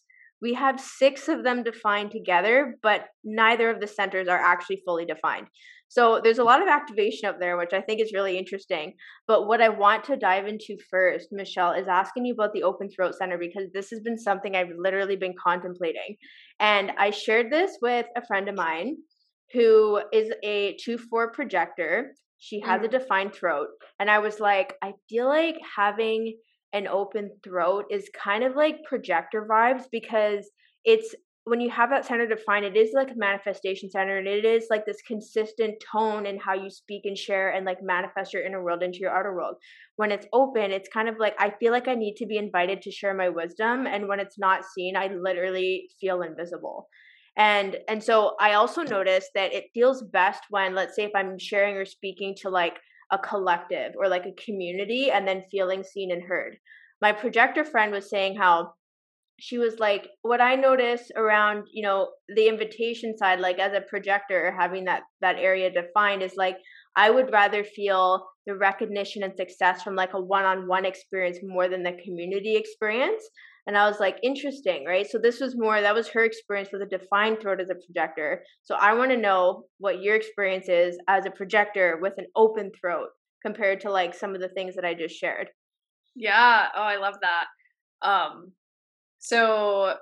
[0.41, 5.07] We have six of them defined together, but neither of the centers are actually fully
[5.07, 5.47] defined.
[5.89, 8.95] So there's a lot of activation up there, which I think is really interesting.
[9.27, 12.91] But what I want to dive into first, Michelle, is asking you about the open
[12.91, 16.17] throat center because this has been something I've literally been contemplating.
[16.59, 18.97] And I shared this with a friend of mine
[19.53, 22.13] who is a 2 4 projector.
[22.39, 22.87] She has mm.
[22.87, 23.69] a defined throat.
[24.01, 26.37] And I was like, I feel like having
[26.73, 30.51] an open throat is kind of like projector vibes because
[30.85, 31.15] it's
[31.47, 34.67] when you have that center defined, it is like a manifestation center and it is
[34.69, 38.65] like this consistent tone in how you speak and share and like manifest your inner
[38.65, 39.55] world into your outer world.
[39.95, 42.83] When it's open, it's kind of like I feel like I need to be invited
[42.83, 43.87] to share my wisdom.
[43.87, 46.89] And when it's not seen, I literally feel invisible.
[47.37, 51.39] And and so I also noticed that it feels best when, let's say if I'm
[51.39, 52.75] sharing or speaking to like
[53.13, 56.57] a collective or like a community and then feeling seen and heard.
[57.01, 58.73] My projector friend was saying how
[59.39, 63.83] she was like what i notice around you know the invitation side like as a
[63.83, 66.57] projector having that that area defined is like
[66.97, 71.83] i would rather feel the recognition and success from like a one-on-one experience more than
[71.83, 73.23] the community experience.
[73.67, 75.07] And i was like interesting right?
[75.07, 78.45] So this was more that was her experience with a defined throat as a projector.
[78.63, 82.71] So i want to know what your experience is as a projector with an open
[82.81, 83.09] throat
[83.45, 85.49] compared to like some of the things that i just shared.
[86.15, 86.69] Yeah.
[86.77, 87.47] Oh i love that.
[88.09, 88.53] Um
[89.27, 89.97] so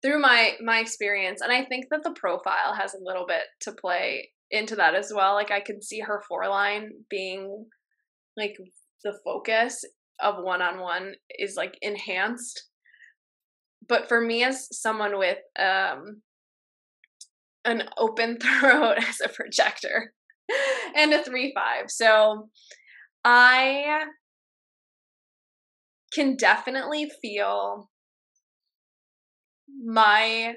[0.00, 3.72] through my my experience, and I think that the profile has a little bit to
[3.72, 5.34] play into that as well.
[5.34, 7.66] Like I could see her four line being
[8.38, 8.56] like
[9.04, 9.84] the focus
[10.18, 12.68] of one on one is like enhanced.
[13.86, 16.22] But for me as someone with um
[17.66, 20.14] an open throat as a projector
[20.96, 21.90] and a 3 5.
[21.90, 22.48] So
[23.26, 24.04] I
[26.14, 27.90] can definitely feel
[29.84, 30.54] my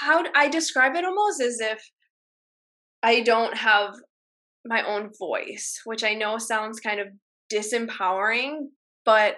[0.00, 1.82] how I describe it almost as if
[3.02, 3.94] I don't have
[4.64, 7.08] my own voice, which I know sounds kind of
[7.52, 8.68] disempowering,
[9.04, 9.36] but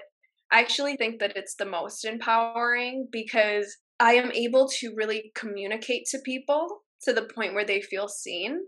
[0.52, 6.07] I actually think that it's the most empowering because I am able to really communicate
[6.11, 8.61] to people to the point where they feel seen.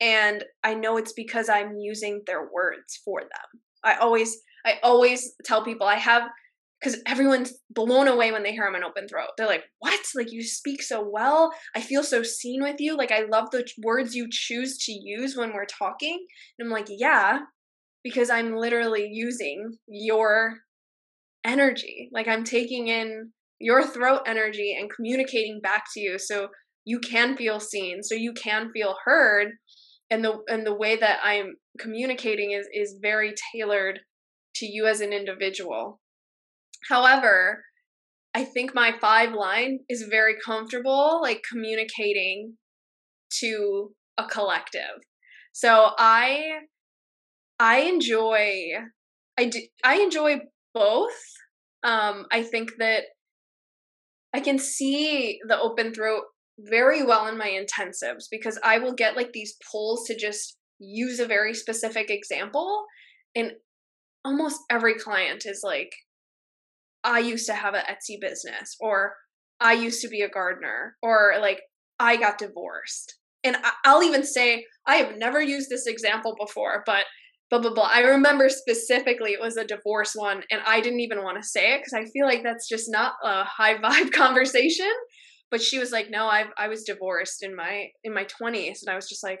[0.00, 3.60] And I know it's because I'm using their words for them.
[3.84, 6.22] I always I always tell people I have
[6.80, 9.30] because everyone's blown away when they hear I'm an open throat.
[9.36, 10.00] They're like, "What?
[10.14, 11.52] Like you speak so well.
[11.74, 12.96] I feel so seen with you.
[12.96, 16.26] Like I love the words you choose to use when we're talking."
[16.58, 17.40] And I'm like, "Yeah,
[18.02, 20.58] because I'm literally using your
[21.44, 22.08] energy.
[22.12, 26.48] Like I'm taking in your throat energy and communicating back to you so
[26.86, 29.52] you can feel seen, so you can feel heard."
[30.10, 34.00] And the and the way that I'm communicating is is very tailored
[34.56, 36.00] to you as an individual
[36.88, 37.64] However,
[38.34, 42.56] I think my five line is very comfortable, like communicating
[43.40, 45.02] to a collective.
[45.52, 46.60] So I
[47.58, 48.72] I enjoy
[49.38, 50.40] I do I enjoy
[50.74, 51.20] both.
[51.82, 53.04] Um, I think that
[54.34, 56.24] I can see the open throat
[56.58, 61.20] very well in my intensives because I will get like these pulls to just use
[61.20, 62.84] a very specific example
[63.34, 63.52] and
[64.24, 65.92] almost every client is like
[67.04, 69.14] I used to have an Etsy business or
[69.60, 71.60] I used to be a gardener or like
[71.98, 73.16] I got divorced.
[73.44, 77.04] And I'll even say I have never used this example before, but
[77.50, 77.90] blah blah blah.
[77.92, 81.74] I remember specifically it was a divorce one, and I didn't even want to say
[81.74, 84.90] it because I feel like that's just not a high vibe conversation.
[85.50, 88.92] But she was like, "No, I I was divorced in my in my twenties, and
[88.92, 89.40] I was just like,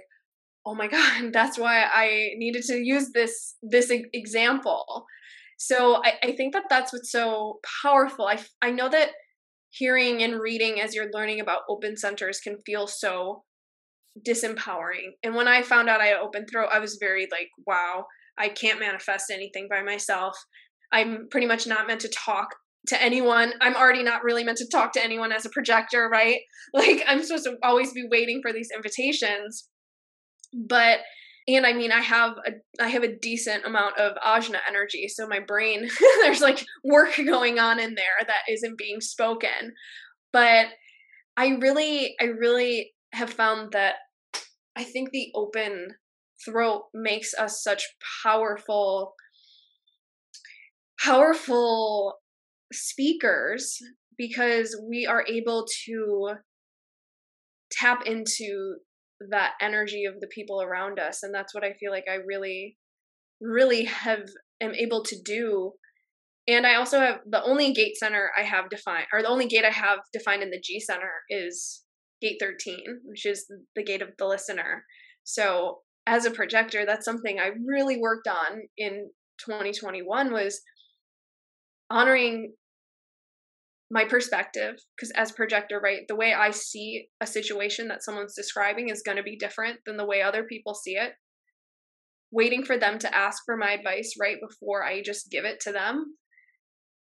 [0.66, 5.06] "Oh my god, that's why I needed to use this this example."
[5.62, 8.26] So I, I think that that's what's so powerful.
[8.26, 9.10] I, I know that
[9.68, 13.44] hearing and reading as you're learning about open centers can feel so
[14.26, 15.10] disempowering.
[15.22, 18.06] And when I found out I had open throat, I was very like, wow,
[18.38, 20.34] I can't manifest anything by myself.
[20.92, 22.48] I'm pretty much not meant to talk
[22.88, 23.52] to anyone.
[23.60, 26.38] I'm already not really meant to talk to anyone as a projector, right?
[26.72, 29.68] Like I'm supposed to always be waiting for these invitations.
[30.54, 31.00] But
[31.56, 35.26] and i mean i have a i have a decent amount of ajna energy so
[35.26, 35.88] my brain
[36.22, 39.74] there's like work going on in there that isn't being spoken.
[40.32, 40.66] But
[41.36, 43.94] i really i really have found that
[44.76, 45.88] i think the open
[46.44, 47.84] throat makes us such
[48.22, 49.14] powerful
[51.02, 52.18] powerful
[52.72, 53.78] speakers
[54.16, 56.34] because we are able to
[57.72, 58.76] tap into
[59.28, 62.76] that energy of the people around us and that's what i feel like i really
[63.40, 64.28] really have
[64.60, 65.72] am able to do.
[66.48, 69.64] And i also have the only gate center i have defined or the only gate
[69.64, 71.82] i have defined in the g center is
[72.20, 73.46] gate 13 which is
[73.76, 74.84] the gate of the listener.
[75.24, 79.10] So as a projector that's something i really worked on in
[79.44, 80.60] 2021 was
[81.90, 82.52] honoring
[83.90, 88.88] my perspective because as projector right the way i see a situation that someone's describing
[88.88, 91.12] is going to be different than the way other people see it.
[92.32, 95.72] Waiting for them to ask for my advice right before i just give it to
[95.72, 96.16] them.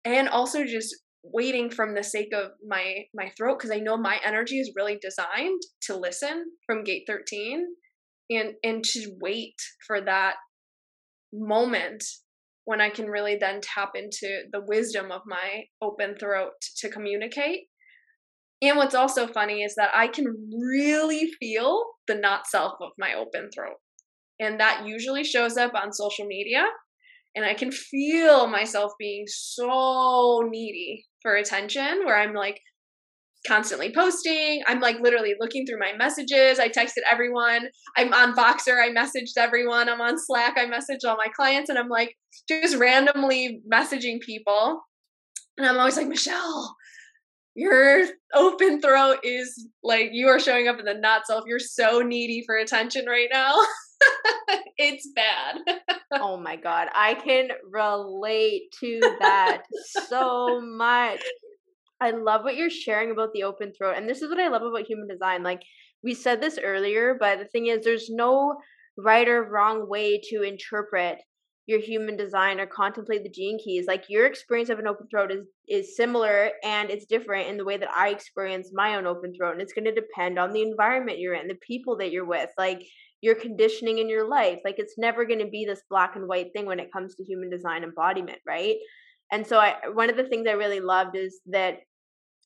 [0.03, 4.19] And also just waiting from the sake of my my throat because I know my
[4.25, 7.63] energy is really designed to listen from gate 13
[8.31, 9.55] and and to wait
[9.85, 10.35] for that
[11.31, 12.03] moment
[12.65, 17.61] when I can really then tap into the wisdom of my open throat to communicate.
[18.61, 20.25] And what's also funny is that I can
[20.59, 23.77] really feel the not self of my open throat.
[24.39, 26.65] And that usually shows up on social media.
[27.35, 32.59] And I can feel myself being so needy for attention, where I'm like
[33.47, 34.61] constantly posting.
[34.67, 36.59] I'm like literally looking through my messages.
[36.59, 37.67] I texted everyone.
[37.97, 38.81] I'm on Voxer.
[38.81, 39.89] I messaged everyone.
[39.89, 40.57] I'm on Slack.
[40.57, 41.69] I messaged all my clients.
[41.69, 42.15] And I'm like
[42.47, 44.81] just randomly messaging people.
[45.57, 46.75] And I'm always like, Michelle,
[47.55, 51.43] your open throat is like you are showing up in the not self.
[51.47, 53.55] You're so needy for attention right now.
[54.77, 55.57] it's bad.
[56.13, 59.63] oh my god, I can relate to that
[60.07, 61.21] so much.
[62.01, 63.95] I love what you're sharing about the open throat.
[63.95, 65.43] And this is what I love about human design.
[65.43, 65.61] Like
[66.03, 68.57] we said this earlier, but the thing is there's no
[68.97, 71.19] right or wrong way to interpret
[71.67, 75.31] your human design or contemplate the gene keys like your experience of an open throat
[75.31, 79.33] is is similar and it's different in the way that i experience my own open
[79.33, 82.25] throat and it's going to depend on the environment you're in the people that you're
[82.25, 82.83] with like
[83.21, 86.51] your conditioning in your life like it's never going to be this black and white
[86.51, 88.75] thing when it comes to human design embodiment right
[89.31, 91.77] and so i one of the things i really loved is that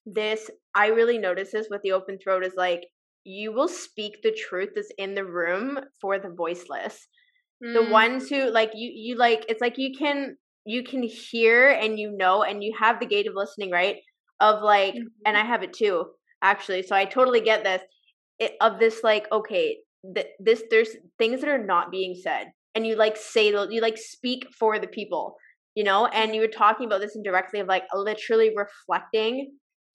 [0.06, 2.86] this i really notice this with the open throat is like
[3.24, 7.08] you will speak the truth that's in the room for the voiceless
[7.64, 7.74] mm.
[7.74, 12.00] the ones who like you you like it's like you can you can hear and
[12.00, 13.98] you know and you have the gate of listening right
[14.40, 15.08] of like mm-hmm.
[15.26, 16.06] and i have it too
[16.42, 17.82] actually so i totally get this
[18.40, 19.78] it, of this like okay
[20.14, 23.98] th- this there's things that are not being said and you like say you like
[23.98, 25.36] speak for the people
[25.74, 29.52] you know and you were talking about this indirectly of like literally reflecting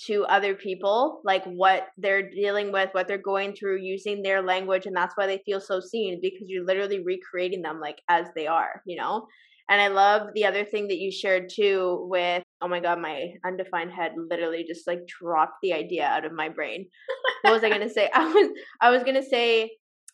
[0.06, 4.86] to other people like what they're dealing with what they're going through using their language
[4.86, 8.46] and that's why they feel so seen because you're literally recreating them like as they
[8.46, 9.26] are you know?
[9.68, 13.28] And i love the other thing that you shared too with oh my god my
[13.44, 16.86] undefined head literally just like dropped the idea out of my brain.
[17.42, 18.10] What was i to say?
[18.14, 18.48] I was
[18.80, 19.70] i was to say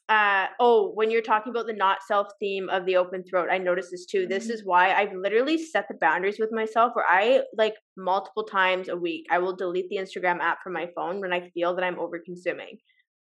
[0.08, 3.58] uh oh when you're talking about the not self theme of the open throat i
[3.58, 4.52] noticed this too this mm-hmm.
[4.52, 8.96] is why i've literally set the boundaries with myself where i like multiple times a
[8.96, 11.98] week i will delete the instagram app from my phone when i feel that i'm
[11.98, 12.78] over consuming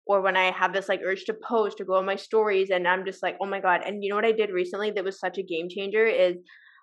[0.08, 2.88] or when i have this like urge to post or go on my stories and
[2.88, 5.20] i'm just like oh my god and you know what i did recently that was
[5.20, 6.38] such a game changer is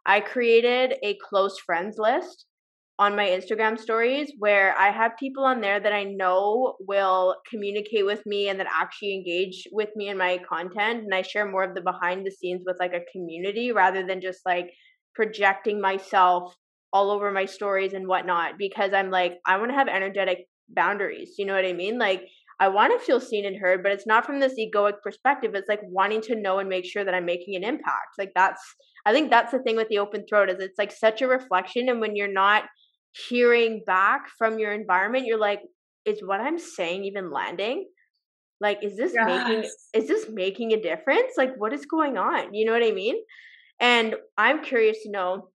[0.06, 2.46] i created a close friends list
[2.98, 8.04] on my Instagram stories where I have people on there that I know will communicate
[8.04, 11.04] with me and that actually engage with me in my content.
[11.04, 14.20] And I share more of the behind the scenes with like a community rather than
[14.20, 14.72] just like
[15.14, 16.54] projecting myself
[16.92, 21.34] all over my stories and whatnot because I'm like, I want to have energetic boundaries.
[21.38, 21.98] You know what I mean?
[21.98, 22.24] Like,
[22.60, 25.54] I want to feel seen and heard, but it's not from this egoic perspective.
[25.54, 28.18] It's like wanting to know and make sure that I'm making an impact.
[28.18, 28.60] Like, that's,
[29.06, 31.88] I think that's the thing with the open throat is it's like such a reflection.
[31.88, 32.64] And when you're not,
[33.12, 35.60] hearing back from your environment, you're like,
[36.04, 37.88] is what I'm saying even landing?
[38.60, 39.26] Like, is this yes.
[39.26, 41.32] making is this making a difference?
[41.36, 42.54] Like, what is going on?
[42.54, 43.16] You know what I mean?
[43.80, 45.50] And I'm curious to know.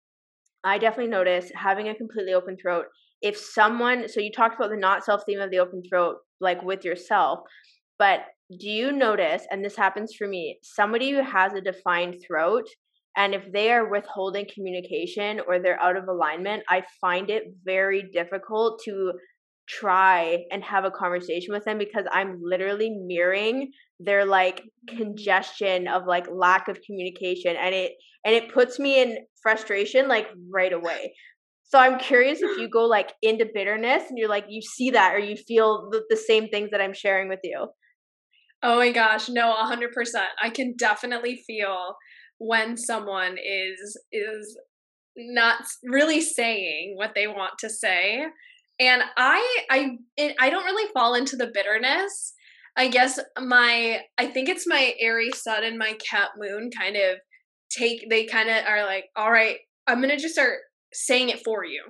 [0.63, 2.85] I definitely notice having a completely open throat.
[3.21, 6.61] If someone, so you talked about the not self theme of the open throat, like
[6.61, 7.39] with yourself,
[7.97, 8.21] but
[8.59, 12.67] do you notice, and this happens for me, somebody who has a defined throat
[13.17, 18.09] and if they are withholding communication or they're out of alignment, I find it very
[18.13, 19.13] difficult to
[19.67, 26.03] try and have a conversation with them because I'm literally mirroring their like congestion of
[26.07, 27.93] like lack of communication and it
[28.25, 31.13] and it puts me in frustration like right away.
[31.63, 35.15] So I'm curious if you go like into bitterness and you're like you see that
[35.15, 37.67] or you feel the, the same things that I'm sharing with you.
[38.63, 39.87] Oh my gosh, no, 100%.
[40.41, 41.95] I can definitely feel
[42.41, 44.57] when someone is is
[45.15, 48.25] not really saying what they want to say.
[48.79, 52.33] And i i it, i don't really fall into the bitterness.
[52.75, 57.19] I guess my i think it's my aries sun and my Cap moon kind of
[57.69, 60.61] take they kind of are like all right i'm gonna just start
[60.91, 61.83] saying it for you.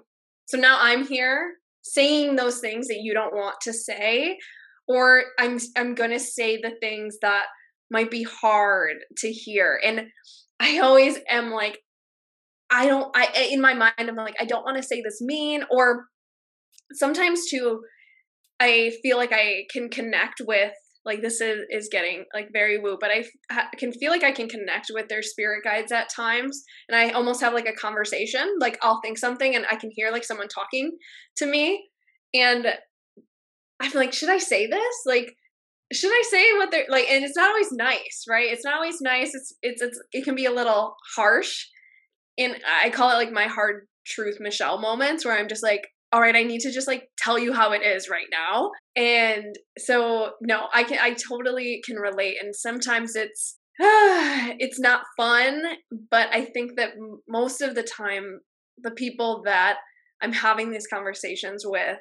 [0.48, 4.38] So now i'm here saying those things that you don't want to say
[4.86, 7.46] or i'm i'm gonna say the things that
[7.92, 9.80] might be hard to hear.
[9.84, 10.08] And
[10.62, 11.80] I always am like,
[12.70, 15.64] I don't, I, in my mind, I'm like, I don't want to say this mean.
[15.72, 16.06] Or
[16.94, 17.82] sometimes too,
[18.60, 20.72] I feel like I can connect with
[21.04, 23.26] like this is is getting like very woo but I,
[23.78, 27.42] can feel like i can connect with their spirit guides at times and i almost
[27.42, 30.92] have like a conversation like i'll think something and i can hear like someone talking
[31.38, 31.90] to me
[32.36, 32.68] and
[33.82, 35.34] i'm like should i say this like
[35.92, 38.52] should i say what they're like and it's not always nice right?
[38.52, 39.34] It's not always nice.
[39.34, 41.66] It's it's, it's it can be a little harsh.
[42.38, 46.22] And i call it like my hard truth michelle moments where i'm just like all
[46.22, 48.72] right, I need to just like tell you how it is right now.
[48.96, 52.38] And so no, I can I totally can relate.
[52.42, 55.64] And sometimes it's it's not fun,
[56.10, 56.92] but I think that
[57.28, 58.42] most of the time
[58.78, 59.78] the people that
[60.22, 61.98] I'm having these conversations with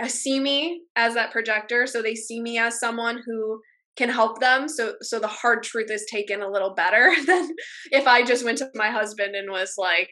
[0.00, 3.60] Uh, see me as that projector so they see me as someone who
[3.96, 7.50] can help them so so the hard truth is taken a little better than
[7.90, 10.08] if I just went to my husband and was like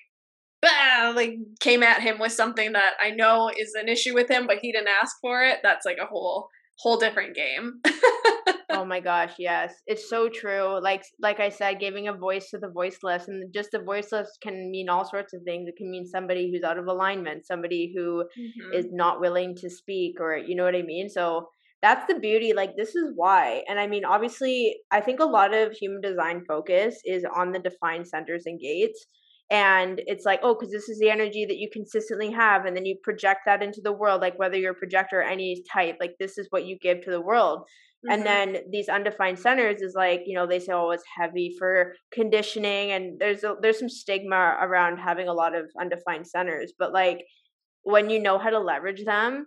[0.63, 4.47] bah, like came at him with something that I know is an issue with him,
[4.47, 7.81] but he didn't ask for it, that's like a whole whole different game.
[8.71, 9.75] oh my gosh, yes.
[9.87, 10.81] It's so true.
[10.81, 14.71] Like like I said, giving a voice to the voiceless and just the voiceless can
[14.71, 15.69] mean all sorts of things.
[15.69, 18.73] It can mean somebody who's out of alignment, somebody who mm-hmm.
[18.73, 21.09] is not willing to speak or you know what I mean?
[21.09, 21.49] So
[21.83, 25.55] that's the beauty like this is why and i mean obviously i think a lot
[25.55, 29.07] of human design focus is on the defined centers and gates
[29.51, 32.87] and it's like oh because this is the energy that you consistently have and then
[32.87, 36.15] you project that into the world like whether you're a projector or any type like
[36.19, 37.63] this is what you give to the world
[38.07, 38.13] mm-hmm.
[38.13, 41.95] and then these undefined centers is like you know they say oh it's heavy for
[42.13, 46.93] conditioning and there's a, there's some stigma around having a lot of undefined centers but
[46.93, 47.25] like
[47.83, 49.47] when you know how to leverage them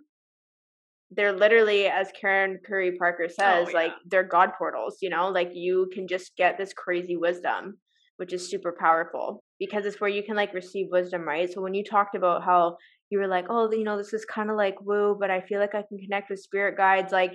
[1.10, 3.76] they're literally as karen curry parker oh, says oh, yeah.
[3.76, 7.76] like they're god portals you know like you can just get this crazy wisdom
[8.16, 11.52] which is super powerful because it's where you can like receive wisdom, right?
[11.52, 12.76] So when you talked about how
[13.10, 15.60] you were like, oh, you know, this is kind of like woo, but I feel
[15.60, 17.32] like I can connect with spirit guides, like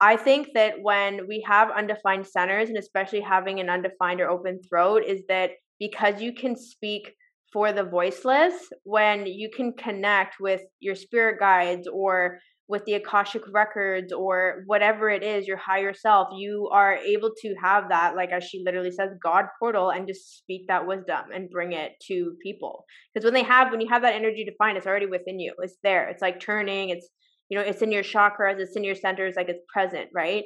[0.00, 4.60] I think that when we have undefined centers and especially having an undefined or open
[4.68, 7.12] throat is that because you can speak
[7.52, 12.38] for the voiceless when you can connect with your spirit guides or
[12.68, 17.54] with the Akashic records or whatever it is, your higher self, you are able to
[17.60, 21.50] have that, like as she literally says, God portal and just speak that wisdom and
[21.50, 22.84] bring it to people.
[23.12, 25.52] Because when they have, when you have that energy defined, it's already within you.
[25.58, 26.08] It's there.
[26.08, 26.90] It's like turning.
[26.90, 27.08] It's,
[27.50, 30.44] you know, it's in your chakras, it's in your centers, like it's present, right?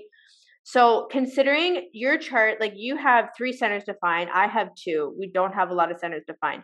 [0.64, 5.14] So considering your chart, like you have three centers defined, I have two.
[5.18, 6.62] We don't have a lot of centers defined.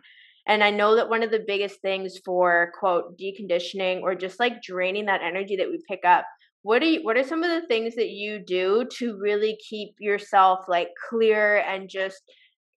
[0.48, 4.62] And I know that one of the biggest things for quote deconditioning or just like
[4.62, 6.24] draining that energy that we pick up,
[6.62, 9.90] what are you, what are some of the things that you do to really keep
[10.00, 12.22] yourself like clear and just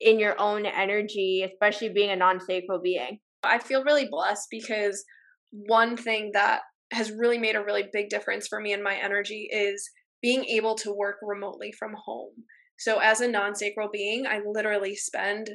[0.01, 3.19] in your own energy, especially being a non-sacral being?
[3.43, 5.05] I feel really blessed because
[5.51, 6.61] one thing that
[6.93, 9.89] has really made a really big difference for me in my energy is
[10.21, 12.33] being able to work remotely from home.
[12.77, 15.49] So, as a non sacral being, I literally spend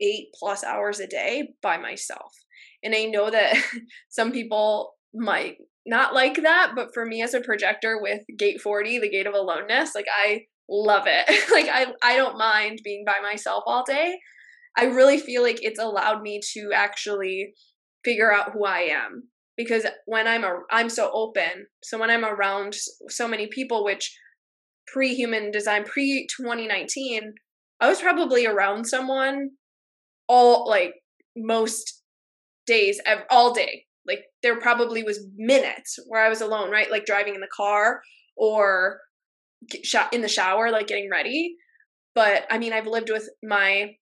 [0.00, 2.32] eight plus hours a day by myself.
[2.82, 3.56] And I know that
[4.08, 5.56] some people might
[5.86, 9.34] not like that, but for me as a projector with gate 40, the gate of
[9.34, 11.28] aloneness, like I love it.
[11.50, 14.18] like I I don't mind being by myself all day.
[14.76, 17.52] I really feel like it's allowed me to actually
[18.04, 21.66] figure out who I am because when I'm a I'm so open.
[21.82, 22.74] So when I'm around
[23.08, 24.16] so many people which
[24.86, 27.34] pre-human design pre 2019
[27.80, 29.50] I was probably around someone
[30.28, 30.94] all like
[31.36, 32.02] most
[32.66, 33.00] days
[33.30, 37.40] all day like there probably was minutes where i was alone right like driving in
[37.40, 38.00] the car
[38.36, 39.00] or
[40.12, 41.56] in the shower like getting ready
[42.14, 43.92] but i mean i've lived with my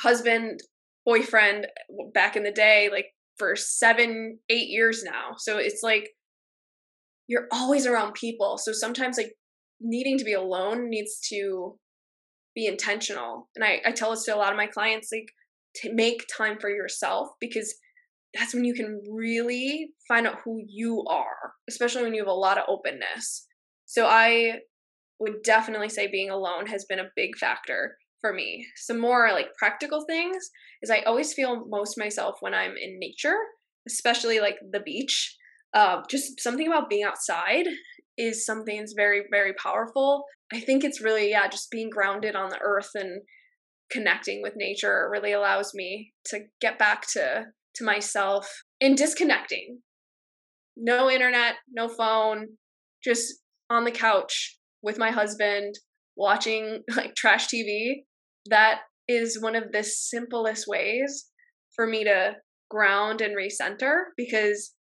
[0.00, 0.60] husband
[1.04, 1.66] boyfriend
[2.14, 3.06] back in the day like
[3.38, 6.10] for seven eight years now so it's like
[7.28, 9.32] you're always around people so sometimes like
[9.80, 11.78] needing to be alone needs to
[12.54, 13.48] be intentional.
[13.56, 15.28] And I, I tell this to a lot of my clients like
[15.76, 17.74] to make time for yourself because
[18.34, 22.32] that's when you can really find out who you are, especially when you have a
[22.32, 23.46] lot of openness.
[23.86, 24.60] So I
[25.18, 28.66] would definitely say being alone has been a big factor for me.
[28.76, 30.48] Some more like practical things
[30.80, 33.36] is I always feel most myself when I'm in nature,
[33.86, 35.36] especially like the beach.
[35.74, 37.66] Uh, just something about being outside
[38.16, 40.24] is something that's very, very powerful.
[40.52, 43.22] I think it's really, yeah, just being grounded on the earth and
[43.90, 47.44] connecting with nature really allows me to get back to
[47.74, 48.46] to myself
[48.80, 49.80] and disconnecting.
[50.76, 52.48] No internet, no phone,
[53.02, 53.34] just
[53.70, 55.74] on the couch with my husband
[56.16, 58.04] watching like trash TV.
[58.46, 61.28] That is one of the simplest ways
[61.74, 62.36] for me to
[62.70, 64.74] ground and recenter because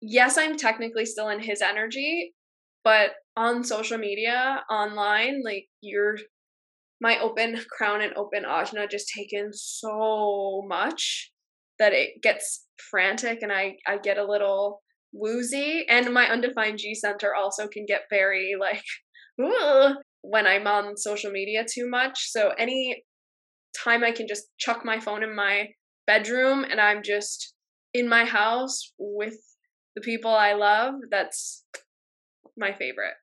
[0.00, 2.34] yes, I'm technically still in his energy,
[2.84, 6.16] but on social media, online, like you're
[7.00, 11.32] my open crown and open ajna just taken so much
[11.78, 14.82] that it gets frantic and I I get a little
[15.12, 15.84] woozy.
[15.88, 18.84] And my undefined G center also can get very like
[20.22, 22.30] when I'm on social media too much.
[22.30, 23.04] So any
[23.84, 25.68] time I can just chuck my phone in my
[26.06, 27.54] bedroom and I'm just
[27.94, 29.36] in my house with
[29.94, 31.64] the people I love, that's
[32.56, 33.14] my favorite.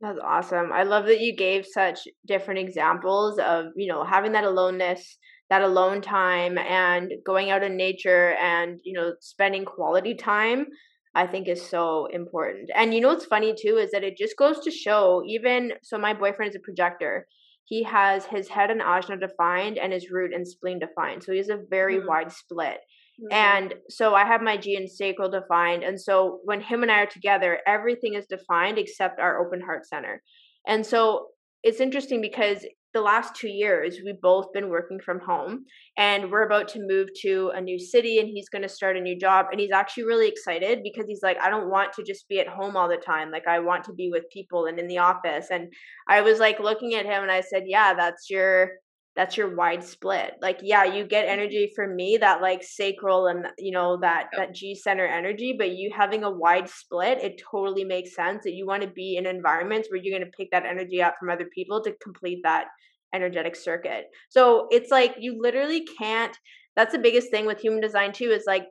[0.00, 0.72] That's awesome.
[0.72, 5.16] I love that you gave such different examples of, you know, having that aloneness,
[5.48, 10.66] that alone time and going out in nature and, you know, spending quality time.
[11.14, 12.70] I think is so important.
[12.74, 15.98] And you know what's funny too is that it just goes to show even so
[15.98, 17.26] my boyfriend is a projector.
[17.64, 21.22] He has his head and ajna defined and his root and spleen defined.
[21.22, 22.08] So he has a very mm-hmm.
[22.08, 22.78] wide split.
[23.20, 23.32] Mm-hmm.
[23.32, 25.82] And so I have my G and sacral defined.
[25.82, 29.86] And so when him and I are together, everything is defined except our open heart
[29.86, 30.22] center.
[30.66, 31.26] And so
[31.62, 32.64] it's interesting because
[32.94, 35.64] the last two years we've both been working from home
[35.96, 39.00] and we're about to move to a new city and he's going to start a
[39.00, 42.28] new job and he's actually really excited because he's like i don't want to just
[42.28, 43.30] be at home all the time.
[43.30, 45.46] Like i want to be with people and in the office.
[45.50, 45.72] And
[46.08, 48.70] i was like looking at him and i said yeah that's your
[49.14, 50.34] that's your wide split.
[50.40, 51.32] Like yeah you get mm-hmm.
[51.32, 55.72] energy from me that like sacral and you know that that g center energy but
[55.72, 59.26] you having a wide split it totally makes sense that you want to be in
[59.26, 62.66] environments where you're going to pick that energy up from other people to complete that
[63.14, 64.06] energetic circuit.
[64.30, 66.36] So it's like you literally can't
[66.74, 68.66] that's the biggest thing with human design too is like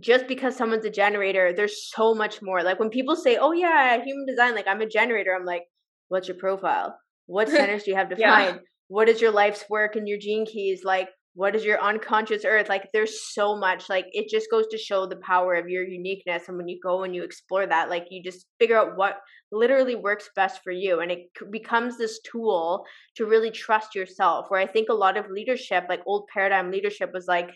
[0.00, 2.62] just because someone's a generator there's so much more.
[2.62, 5.62] Like when people say oh yeah human design like i'm a generator i'm like
[6.08, 6.98] what's your profile?
[7.26, 8.56] What centers do you have defined?
[8.56, 8.58] yeah
[8.88, 12.68] what is your life's work and your gene keys like what is your unconscious earth
[12.68, 16.44] like there's so much like it just goes to show the power of your uniqueness
[16.48, 19.18] and when you go and you explore that like you just figure out what
[19.50, 22.84] literally works best for you and it becomes this tool
[23.16, 27.10] to really trust yourself where i think a lot of leadership like old paradigm leadership
[27.12, 27.50] was like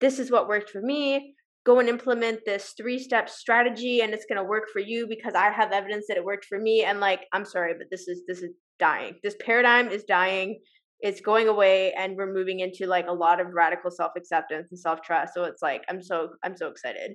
[0.00, 4.26] this is what worked for me go and implement this three step strategy and it's
[4.28, 6.98] going to work for you because i have evidence that it worked for me and
[6.98, 8.50] like i'm sorry but this is this is
[8.82, 9.14] dying.
[9.22, 10.58] This paradigm is dying.
[11.00, 14.78] It's going away, and we're moving into like a lot of radical self acceptance and
[14.78, 15.34] self trust.
[15.34, 17.12] So it's like I'm so I'm so excited.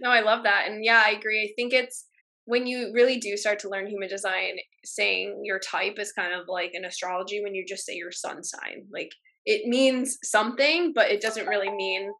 [0.00, 1.42] No, I love that, and yeah, I agree.
[1.42, 2.06] I think it's
[2.46, 6.46] when you really do start to learn human design, saying your type is kind of
[6.48, 8.86] like an astrology when you just say your sun sign.
[8.92, 9.10] Like
[9.46, 12.10] it means something, but it doesn't really mean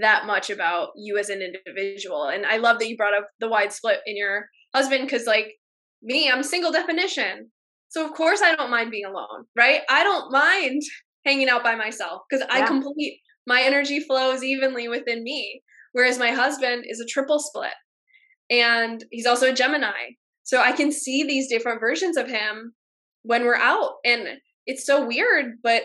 [0.00, 2.24] that much about you as an individual.
[2.28, 5.52] And I love that you brought up the wide split in your husband because, like
[6.02, 7.50] me, I'm single definition.
[7.92, 9.82] So of course I don't mind being alone, right?
[9.88, 10.82] I don't mind
[11.26, 12.64] hanging out by myself because yeah.
[12.64, 15.62] I complete my energy flows evenly within me.
[15.92, 17.74] Whereas my husband is a triple split
[18.50, 20.14] and he's also a Gemini.
[20.42, 22.72] So I can see these different versions of him
[23.24, 23.96] when we're out.
[24.04, 24.26] And
[24.66, 25.82] it's so weird, but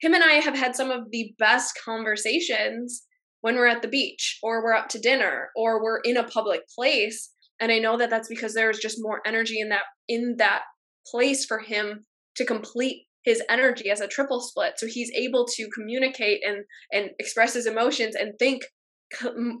[0.00, 3.04] him and I have had some of the best conversations
[3.42, 6.62] when we're at the beach or we're out to dinner or we're in a public
[6.74, 7.30] place
[7.60, 10.62] and i know that that's because there's just more energy in that in that
[11.06, 14.74] place for him to complete his energy as a triple split.
[14.78, 18.62] So he's able to communicate and and express his emotions and think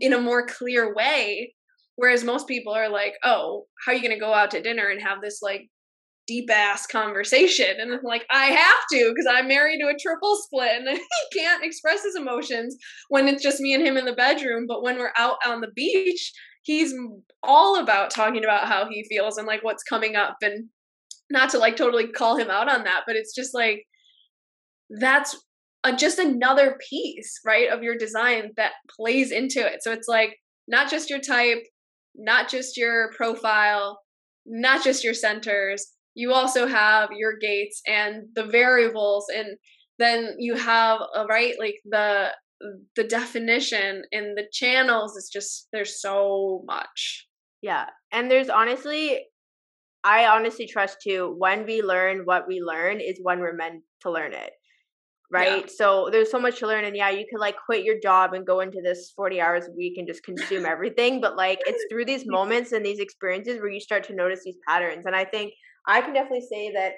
[0.00, 1.54] in a more clear way.
[1.96, 4.88] Whereas most people are like oh how are you going to go out to dinner
[4.88, 5.68] and have this like
[6.26, 7.76] deep ass conversation?
[7.78, 11.38] And I'm like I have to because I'm married to a triple split and he
[11.38, 12.76] can't express his emotions
[13.10, 14.66] when it's just me and him in the bedroom.
[14.66, 16.32] But when we're out on the beach
[16.64, 16.94] he's
[17.42, 20.68] all about talking about how he feels and like what's coming up and
[21.32, 23.84] not to like totally call him out on that, but it's just like
[25.00, 25.36] that's
[25.84, 29.82] a, just another piece, right, of your design that plays into it.
[29.82, 30.36] So it's like
[30.68, 31.62] not just your type,
[32.14, 34.00] not just your profile,
[34.46, 35.86] not just your centers.
[36.14, 39.56] You also have your gates and the variables, and
[39.98, 42.28] then you have a uh, right like the
[42.94, 45.16] the definition and the channels.
[45.16, 47.26] It's just there's so much.
[47.62, 49.24] Yeah, and there's honestly
[50.04, 51.34] I honestly trust too.
[51.38, 54.52] When we learn what we learn is when we're meant to learn it.
[55.30, 55.62] Right.
[55.62, 55.72] Yeah.
[55.74, 56.84] So there's so much to learn.
[56.84, 59.72] And yeah, you could like quit your job and go into this 40 hours a
[59.72, 61.20] week and just consume everything.
[61.20, 64.58] But like it's through these moments and these experiences where you start to notice these
[64.68, 65.06] patterns.
[65.06, 65.54] And I think
[65.86, 66.92] I can definitely say that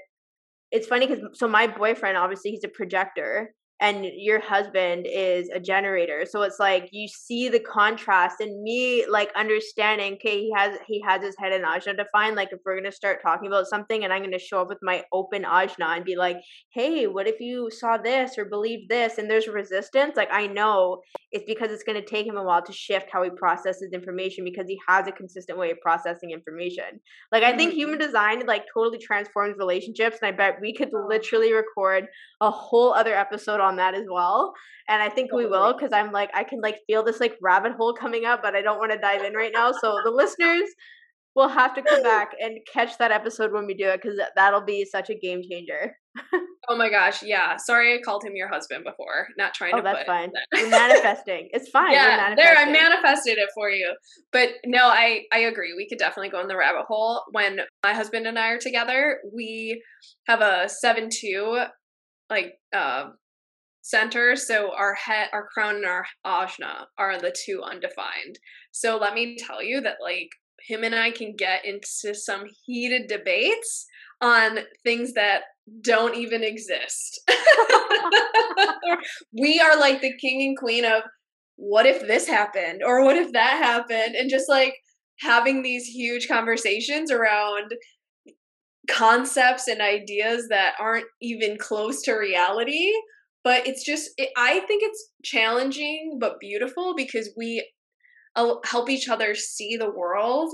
[0.72, 5.60] it's funny because so my boyfriend, obviously, he's a projector and your husband is a
[5.60, 6.24] generator.
[6.26, 11.02] So it's like you see the contrast and me like understanding okay he has he
[11.06, 14.04] has his head in ajna defined like if we're going to start talking about something
[14.04, 16.38] and i'm going to show up with my open ajna and be like
[16.72, 19.18] hey what if you saw this or believe this?
[19.18, 20.16] And there's resistance.
[20.16, 23.22] Like i know it's because it's going to take him a while to shift how
[23.22, 27.00] he processes information because he has a consistent way of processing information.
[27.32, 28.06] Like i think human mm-hmm.
[28.06, 32.06] design like totally transforms relationships and i bet we could literally record
[32.40, 34.52] a whole other episode on that as well.
[34.88, 37.72] And I think we will because I'm like, I can like feel this like rabbit
[37.72, 39.72] hole coming up, but I don't want to dive in right now.
[39.72, 40.68] So the listeners
[41.34, 44.64] will have to come back and catch that episode when we do it because that'll
[44.64, 45.96] be such a game changer.
[46.68, 47.56] oh my gosh, yeah.
[47.56, 49.26] Sorry I called him your husband before.
[49.36, 50.30] Not trying oh, to that's fine.
[50.54, 51.48] We're manifesting.
[51.52, 51.92] It's fine.
[51.92, 53.94] Yeah, there I manifested it for you.
[54.32, 55.74] But no, I I agree.
[55.76, 57.22] We could definitely go in the rabbit hole.
[57.32, 59.82] When my husband and I are together, we
[60.28, 61.64] have a seven two
[62.30, 63.06] like uh
[63.84, 68.38] center so our head our crown and our ajna are the two undefined.
[68.72, 70.30] So let me tell you that like
[70.66, 73.86] him and i can get into some heated debates
[74.22, 75.42] on things that
[75.82, 77.20] don't even exist.
[79.32, 81.02] We are like the king and queen of
[81.56, 82.82] what if this happened?
[82.84, 84.14] or what if that happened?
[84.14, 84.74] and just like
[85.20, 87.72] having these huge conversations around
[88.88, 92.92] concepts and ideas that aren't even close to reality
[93.44, 97.64] but it's just it, i think it's challenging but beautiful because we
[98.64, 100.52] help each other see the world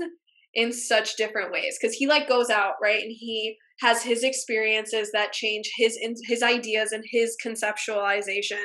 [0.53, 5.09] in such different ways because he like goes out right and he has his experiences
[5.13, 8.63] that change his his ideas and his conceptualization.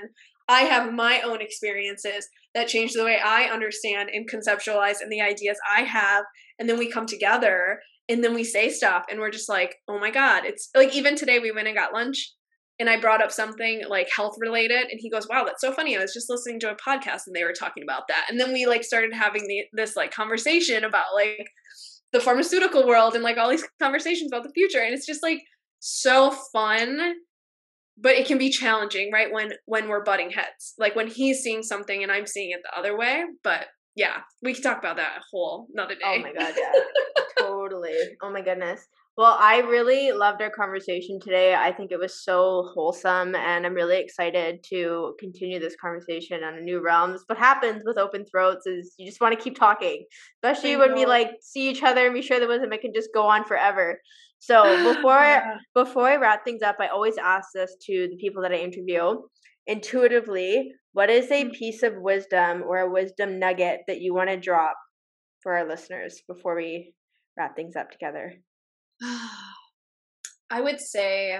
[0.49, 5.20] I have my own experiences that change the way i understand and conceptualize and the
[5.20, 6.24] ideas i have
[6.59, 9.99] and then we come together and then we say stuff and we're just like oh
[9.99, 12.33] my god it's like even today we went and got lunch
[12.79, 15.97] and i brought up something like health related and he goes wow that's so funny.
[15.97, 18.27] I was just listening to a podcast and they were talking about that.
[18.29, 21.49] And then we like started having the, this like conversation about like
[22.12, 24.81] the pharmaceutical world and like all these conversations about the future.
[24.81, 25.41] And it's just like
[25.81, 27.14] so fun
[27.99, 30.74] but it can be challenging right when when we're butting heads.
[30.79, 34.53] Like when he's seeing something and i'm seeing it the other way but yeah we
[34.53, 36.18] can talk about that a whole another oh day.
[36.18, 36.72] oh my god yeah
[37.39, 37.97] Totally.
[38.22, 38.87] Oh my goodness.
[39.16, 41.54] Well, I really loved our conversation today.
[41.54, 46.58] I think it was so wholesome, and I'm really excited to continue this conversation on
[46.58, 47.12] a new realm.
[47.12, 50.04] That's what happens with open throats is you just want to keep talking,
[50.36, 52.74] especially when we like see each other and we share the wisdom.
[52.74, 53.98] It can just go on forever.
[54.38, 54.62] So
[54.92, 55.56] before yeah.
[55.74, 59.22] before I wrap things up, I always ask this to the people that I interview.
[59.66, 61.52] Intuitively, what is a mm.
[61.54, 64.76] piece of wisdom or a wisdom nugget that you want to drop
[65.40, 66.92] for our listeners before we
[67.38, 68.34] wrap things up together?
[70.51, 71.38] I would say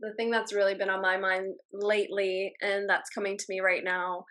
[0.00, 3.84] the thing that's really been on my mind lately and that's coming to me right
[3.84, 4.24] now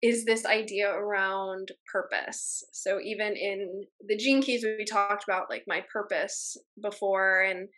[0.00, 2.64] is this idea around purpose.
[2.72, 7.68] So even in the gene keys we talked about like my purpose before and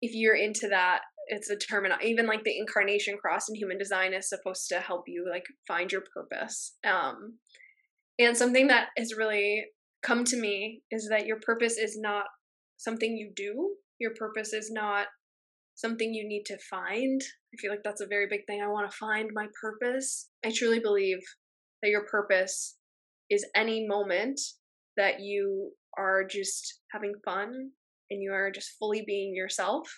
[0.00, 3.78] if you're into that it's a term and even like the incarnation cross in human
[3.78, 6.76] design is supposed to help you like find your purpose.
[6.84, 7.38] Um
[8.18, 9.64] and something that has really
[10.02, 12.26] come to me is that your purpose is not
[12.84, 13.74] something you do.
[13.98, 15.06] Your purpose is not
[15.74, 17.20] something you need to find.
[17.52, 18.62] I feel like that's a very big thing.
[18.62, 20.28] I want to find my purpose.
[20.44, 21.18] I truly believe
[21.82, 22.76] that your purpose
[23.30, 24.40] is any moment
[24.96, 27.70] that you are just having fun
[28.10, 29.88] and you are just fully being yourself.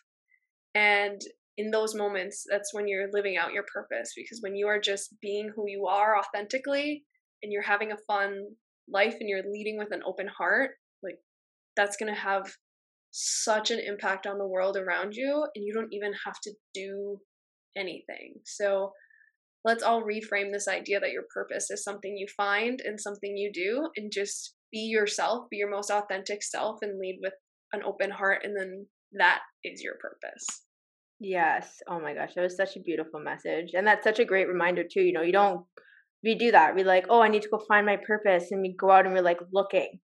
[0.75, 1.21] And
[1.59, 5.15] in those moments, that's when you're living out your purpose because when you are just
[5.21, 7.05] being who you are authentically
[7.43, 8.45] and you're having a fun
[8.89, 10.73] life and you're leading with an open heart,
[11.03, 11.19] like
[11.77, 12.53] that's going to have
[13.19, 17.19] such an impact on the world around you and you don't even have to do
[17.77, 18.35] anything.
[18.45, 18.93] So
[19.65, 23.51] let's all reframe this idea that your purpose is something you find and something you
[23.53, 27.33] do and just be yourself, be your most authentic self and lead with
[27.73, 30.45] an open heart and then that is your purpose.
[31.19, 31.79] Yes.
[31.89, 33.71] Oh my gosh, that was such a beautiful message.
[33.73, 35.65] And that's such a great reminder too, you know, you don't
[36.23, 36.75] we do that.
[36.75, 39.15] We like, oh, I need to go find my purpose, and we go out and
[39.15, 40.01] we're like looking.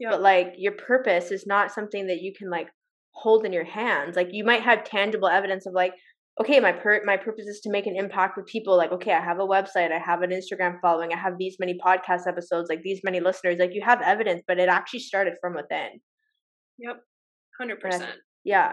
[0.00, 2.68] But like your purpose is not something that you can like
[3.12, 4.16] hold in your hands.
[4.16, 5.92] Like you might have tangible evidence of like,
[6.40, 8.76] okay, my per- my purpose is to make an impact with people.
[8.76, 11.78] Like, okay, I have a website, I have an Instagram following, I have these many
[11.84, 13.56] podcast episodes, like these many listeners.
[13.58, 16.00] Like you have evidence, but it actually started from within.
[16.78, 16.96] Yep,
[17.58, 18.10] hundred percent.
[18.42, 18.72] Yeah,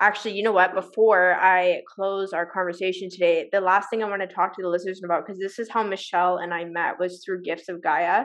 [0.00, 0.74] Actually, you know what?
[0.74, 4.68] Before I close our conversation today, the last thing I want to talk to the
[4.68, 8.24] listeners about, because this is how Michelle and I met, was through Gifts of Gaia.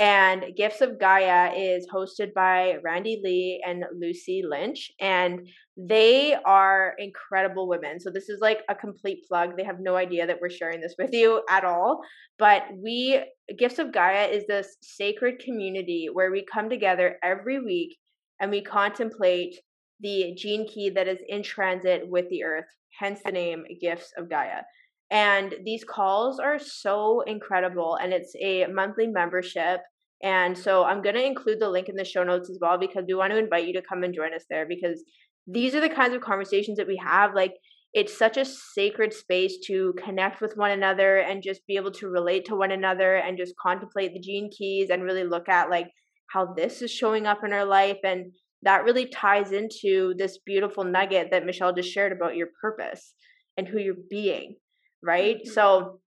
[0.00, 4.90] And Gifts of Gaia is hosted by Randy Lee and Lucy Lynch.
[4.98, 5.46] And
[5.76, 8.00] they are incredible women.
[8.00, 9.58] So this is like a complete plug.
[9.58, 12.00] They have no idea that we're sharing this with you at all.
[12.38, 13.22] But we,
[13.58, 17.98] Gifts of Gaia is this sacred community where we come together every week
[18.40, 19.54] and we contemplate
[20.00, 22.64] the gene key that is in transit with the earth,
[22.98, 24.62] hence the name Gifts of Gaia.
[25.10, 27.96] And these calls are so incredible.
[28.00, 29.80] And it's a monthly membership.
[30.22, 33.04] And so I'm going to include the link in the show notes as well because
[33.08, 35.02] we want to invite you to come and join us there because
[35.46, 37.34] these are the kinds of conversations that we have.
[37.34, 37.54] Like,
[37.92, 42.08] it's such a sacred space to connect with one another and just be able to
[42.08, 45.88] relate to one another and just contemplate the gene keys and really look at like
[46.30, 48.26] how this is showing up in our life and
[48.62, 53.14] that really ties into this beautiful nugget that Michelle just shared about your purpose
[53.56, 54.54] and who you're being
[55.02, 55.36] right?
[55.36, 55.52] Mm-hmm.
[55.52, 56.00] So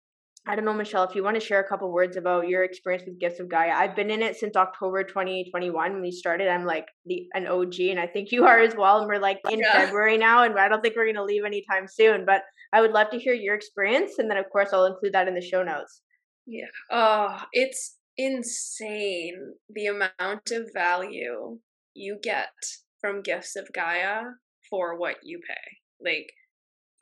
[0.46, 3.06] I don't know, Michelle, if you want to share a couple words about your experience
[3.08, 3.72] with Gifts of Gaia.
[3.72, 6.50] I've been in it since October 2021 when we started.
[6.50, 9.00] I'm like the an OG, and I think you are as well.
[9.00, 9.72] And we're like in yeah.
[9.86, 12.26] February now, and I don't think we're going to leave anytime soon.
[12.26, 12.42] But
[12.74, 15.36] I would love to hear your experience, and then of course I'll include that in
[15.36, 16.02] the show notes.
[16.46, 16.66] Yeah.
[16.92, 21.60] Oh, it's insane the amount of value
[21.94, 22.52] you get
[23.00, 24.24] from Gifts of Gaia
[24.70, 26.12] for what you pay.
[26.12, 26.34] Like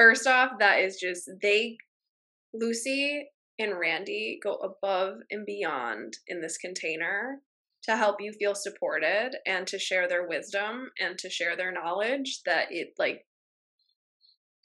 [0.02, 1.78] First off, that is just they
[2.56, 3.30] Lucy
[3.60, 7.38] and Randy go above and beyond in this container
[7.84, 12.42] to help you feel supported and to share their wisdom and to share their knowledge
[12.48, 13.28] that it like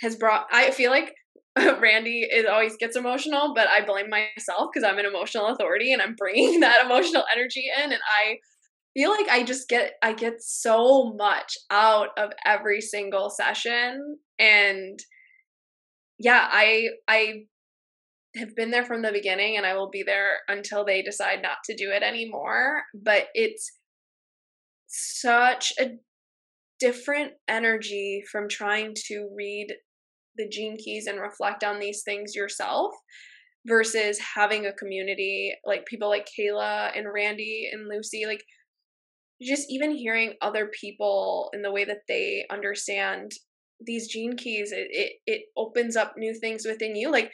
[0.00, 1.12] has brought I feel like
[1.58, 6.00] Randy is always gets emotional, but I blame myself because I'm an emotional authority and
[6.00, 8.38] I'm bringing that emotional energy in and I
[8.94, 14.98] feel like I just get I get so much out of every single session and
[16.18, 17.44] yeah, I I
[18.36, 21.58] have been there from the beginning and I will be there until they decide not
[21.64, 23.72] to do it anymore, but it's
[24.88, 25.92] such a
[26.78, 29.68] different energy from trying to read
[30.36, 32.94] the gene keys and reflect on these things yourself
[33.66, 38.44] versus having a community like people like Kehla and Randy and Lucy like
[39.42, 43.32] just even hearing other people in the way that they understand
[43.84, 47.10] these gene keys it, it it opens up new things within you.
[47.10, 47.30] Like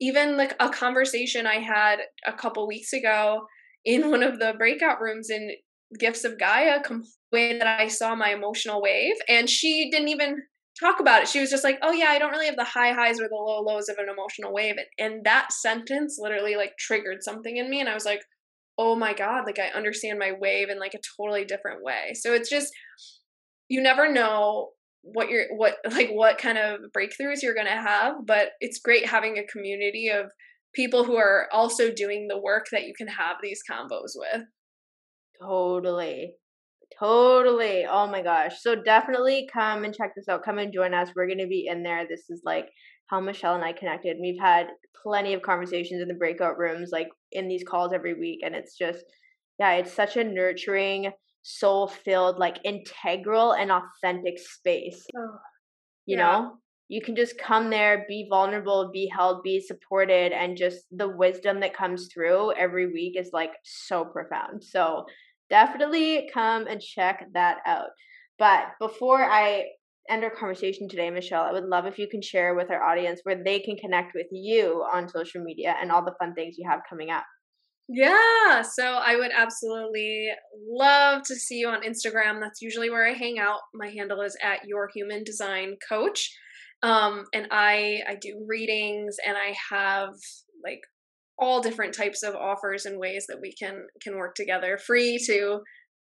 [0.00, 3.46] even like a conversation i had a couple weeks ago
[3.84, 5.50] in one of the breakout rooms in
[5.98, 10.36] gifts of gaia complained that i saw my emotional wave and she didn't even
[10.78, 11.28] talk about it.
[11.28, 13.34] She was just like oh yeah i don't really have the high highs or the
[13.34, 17.70] low lows of an emotional wave and, and that sentence literally like triggered something in
[17.70, 18.22] me and i was like
[18.78, 22.12] oh my god like i understand my wave in like a totally different way.
[22.14, 22.72] So it's just
[23.68, 24.70] you never know
[25.12, 29.06] what you're what like what kind of breakthroughs you're going to have but it's great
[29.06, 30.26] having a community of
[30.76, 34.42] people who are also doing the work that you can have these combos with.
[35.40, 36.34] Totally.
[37.00, 37.84] Totally.
[37.90, 38.60] Oh my gosh.
[38.60, 40.44] So definitely come and check this out.
[40.44, 41.10] Come and join us.
[41.16, 42.06] We're going to be in there.
[42.06, 42.66] This is like
[43.08, 44.18] how michelle and i connected.
[44.20, 44.66] We've had
[45.02, 48.76] plenty of conversations in the breakout rooms like in these calls every week and it's
[48.76, 49.04] just
[49.60, 51.12] yeah it's such a nurturing
[51.46, 55.06] soul filled, like integral and authentic space.
[55.16, 55.38] Oh,
[56.04, 56.22] you yeah.
[56.24, 61.08] know, you can just come there, be vulnerable, be held, be supported, and just the
[61.08, 64.64] wisdom that comes through every week is like so profound.
[64.64, 65.06] So
[65.48, 67.90] definitely come and check that out.
[68.40, 69.66] But before I
[70.10, 73.20] end our conversation today, Michelle, I would love if you can share with our audience
[73.22, 76.68] where they can connect with you on social media and all the fun things you
[76.68, 77.24] have coming up.
[77.88, 80.28] Yeah, so I would absolutely
[80.68, 82.40] love to see you on Instagram.
[82.40, 83.60] That's usually where I hang out.
[83.74, 86.32] My handle is at your human design coach.
[86.82, 90.10] Um, and I I do readings and I have
[90.64, 90.80] like
[91.38, 95.60] all different types of offers and ways that we can can work together, free to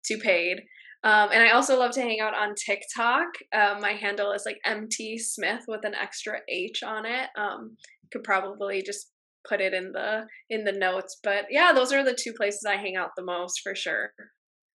[0.07, 0.61] to paid.
[1.03, 3.29] Um, and I also love to hang out on TikTok.
[3.55, 7.29] Uh, my handle is like MT Smith with an extra H on it.
[7.39, 7.77] Um,
[8.13, 9.11] could probably just
[9.49, 12.77] put it in the in the notes but yeah those are the two places i
[12.77, 14.13] hang out the most for sure.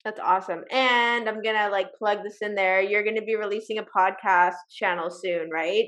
[0.04, 2.82] That's awesome and i'm gonna like plug this in there.
[2.82, 5.86] You're gonna be releasing a podcast channel soon right?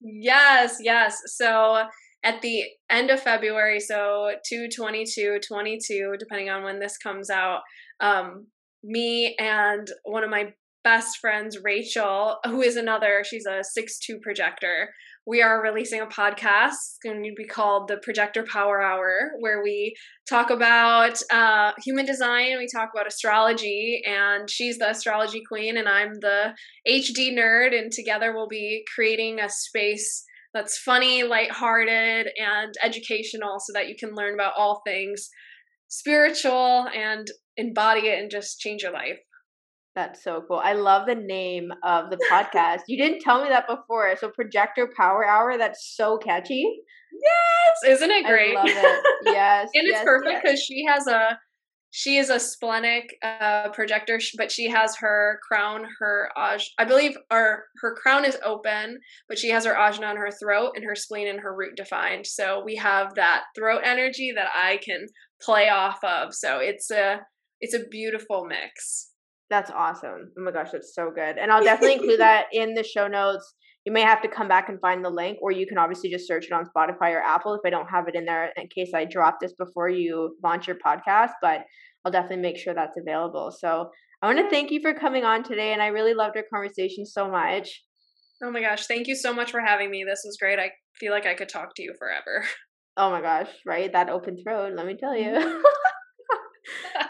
[0.00, 1.84] Yes yes so
[2.22, 7.60] at the end of february so 222 22 depending on when this comes out
[8.00, 8.46] um
[8.82, 10.52] me and one of my
[10.84, 14.90] best friends rachel who is another she's a six two projector
[15.26, 16.96] we are releasing a podcast.
[17.04, 19.94] Going to be called the Projector Power Hour, where we
[20.28, 25.88] talk about uh, human design, we talk about astrology, and she's the astrology queen, and
[25.88, 26.54] I'm the
[26.88, 30.24] HD nerd, and together we'll be creating a space
[30.54, 35.28] that's funny, lighthearted, and educational so that you can learn about all things
[35.86, 39.18] spiritual and embody it and just change your life.
[40.00, 40.62] That's so cool.
[40.64, 42.80] I love the name of the podcast.
[42.88, 44.16] you didn't tell me that before.
[44.16, 46.64] So Projector Power Hour, that's so catchy.
[47.12, 48.56] Yes, isn't it great?
[48.56, 49.04] I love it.
[49.24, 49.68] Yes.
[49.74, 50.62] and yes, it's perfect because yes.
[50.62, 51.38] she has a
[51.90, 57.18] she is a splenic uh, projector, but she has her crown, her aj, I believe,
[57.30, 60.94] or her crown is open, but she has her ajna on her throat and her
[60.94, 62.26] spleen and her root defined.
[62.26, 65.08] So we have that throat energy that I can
[65.42, 66.32] play off of.
[66.34, 67.20] So it's a
[67.60, 69.09] it's a beautiful mix.
[69.50, 70.30] That's awesome.
[70.38, 71.36] Oh my gosh, that's so good.
[71.36, 73.54] And I'll definitely include that in the show notes.
[73.84, 76.28] You may have to come back and find the link, or you can obviously just
[76.28, 78.90] search it on Spotify or Apple if I don't have it in there in case
[78.94, 81.30] I drop this before you launch your podcast.
[81.42, 81.62] But
[82.04, 83.50] I'll definitely make sure that's available.
[83.58, 83.90] So
[84.22, 87.06] I want to thank you for coming on today, and I really loved our conversation
[87.06, 87.82] so much.
[88.42, 90.04] Oh my gosh, thank you so much for having me.
[90.04, 90.58] This was great.
[90.58, 92.46] I feel like I could talk to you forever.
[92.96, 93.90] Oh my gosh, right?
[93.90, 95.30] That open throat, let me tell you.
[95.30, 95.62] Mm-hmm.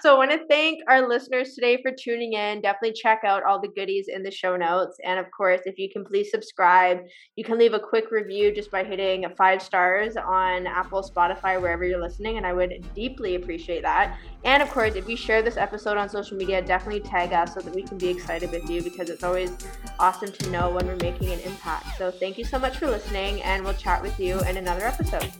[0.00, 2.60] so I want to thank our listeners today for tuning in.
[2.60, 4.98] Definitely check out all the goodies in the show notes.
[5.04, 7.00] And of course, if you can please subscribe,
[7.36, 11.84] you can leave a quick review just by hitting five stars on Apple, Spotify, wherever
[11.84, 12.36] you're listening.
[12.36, 14.18] And I would deeply appreciate that.
[14.44, 17.60] And of course, if you share this episode on social media, definitely tag us so
[17.60, 19.52] that we can be excited with you because it's always
[19.98, 21.98] awesome to know when we're making an impact.
[21.98, 25.30] So thank you so much for listening, and we'll chat with you in another episode.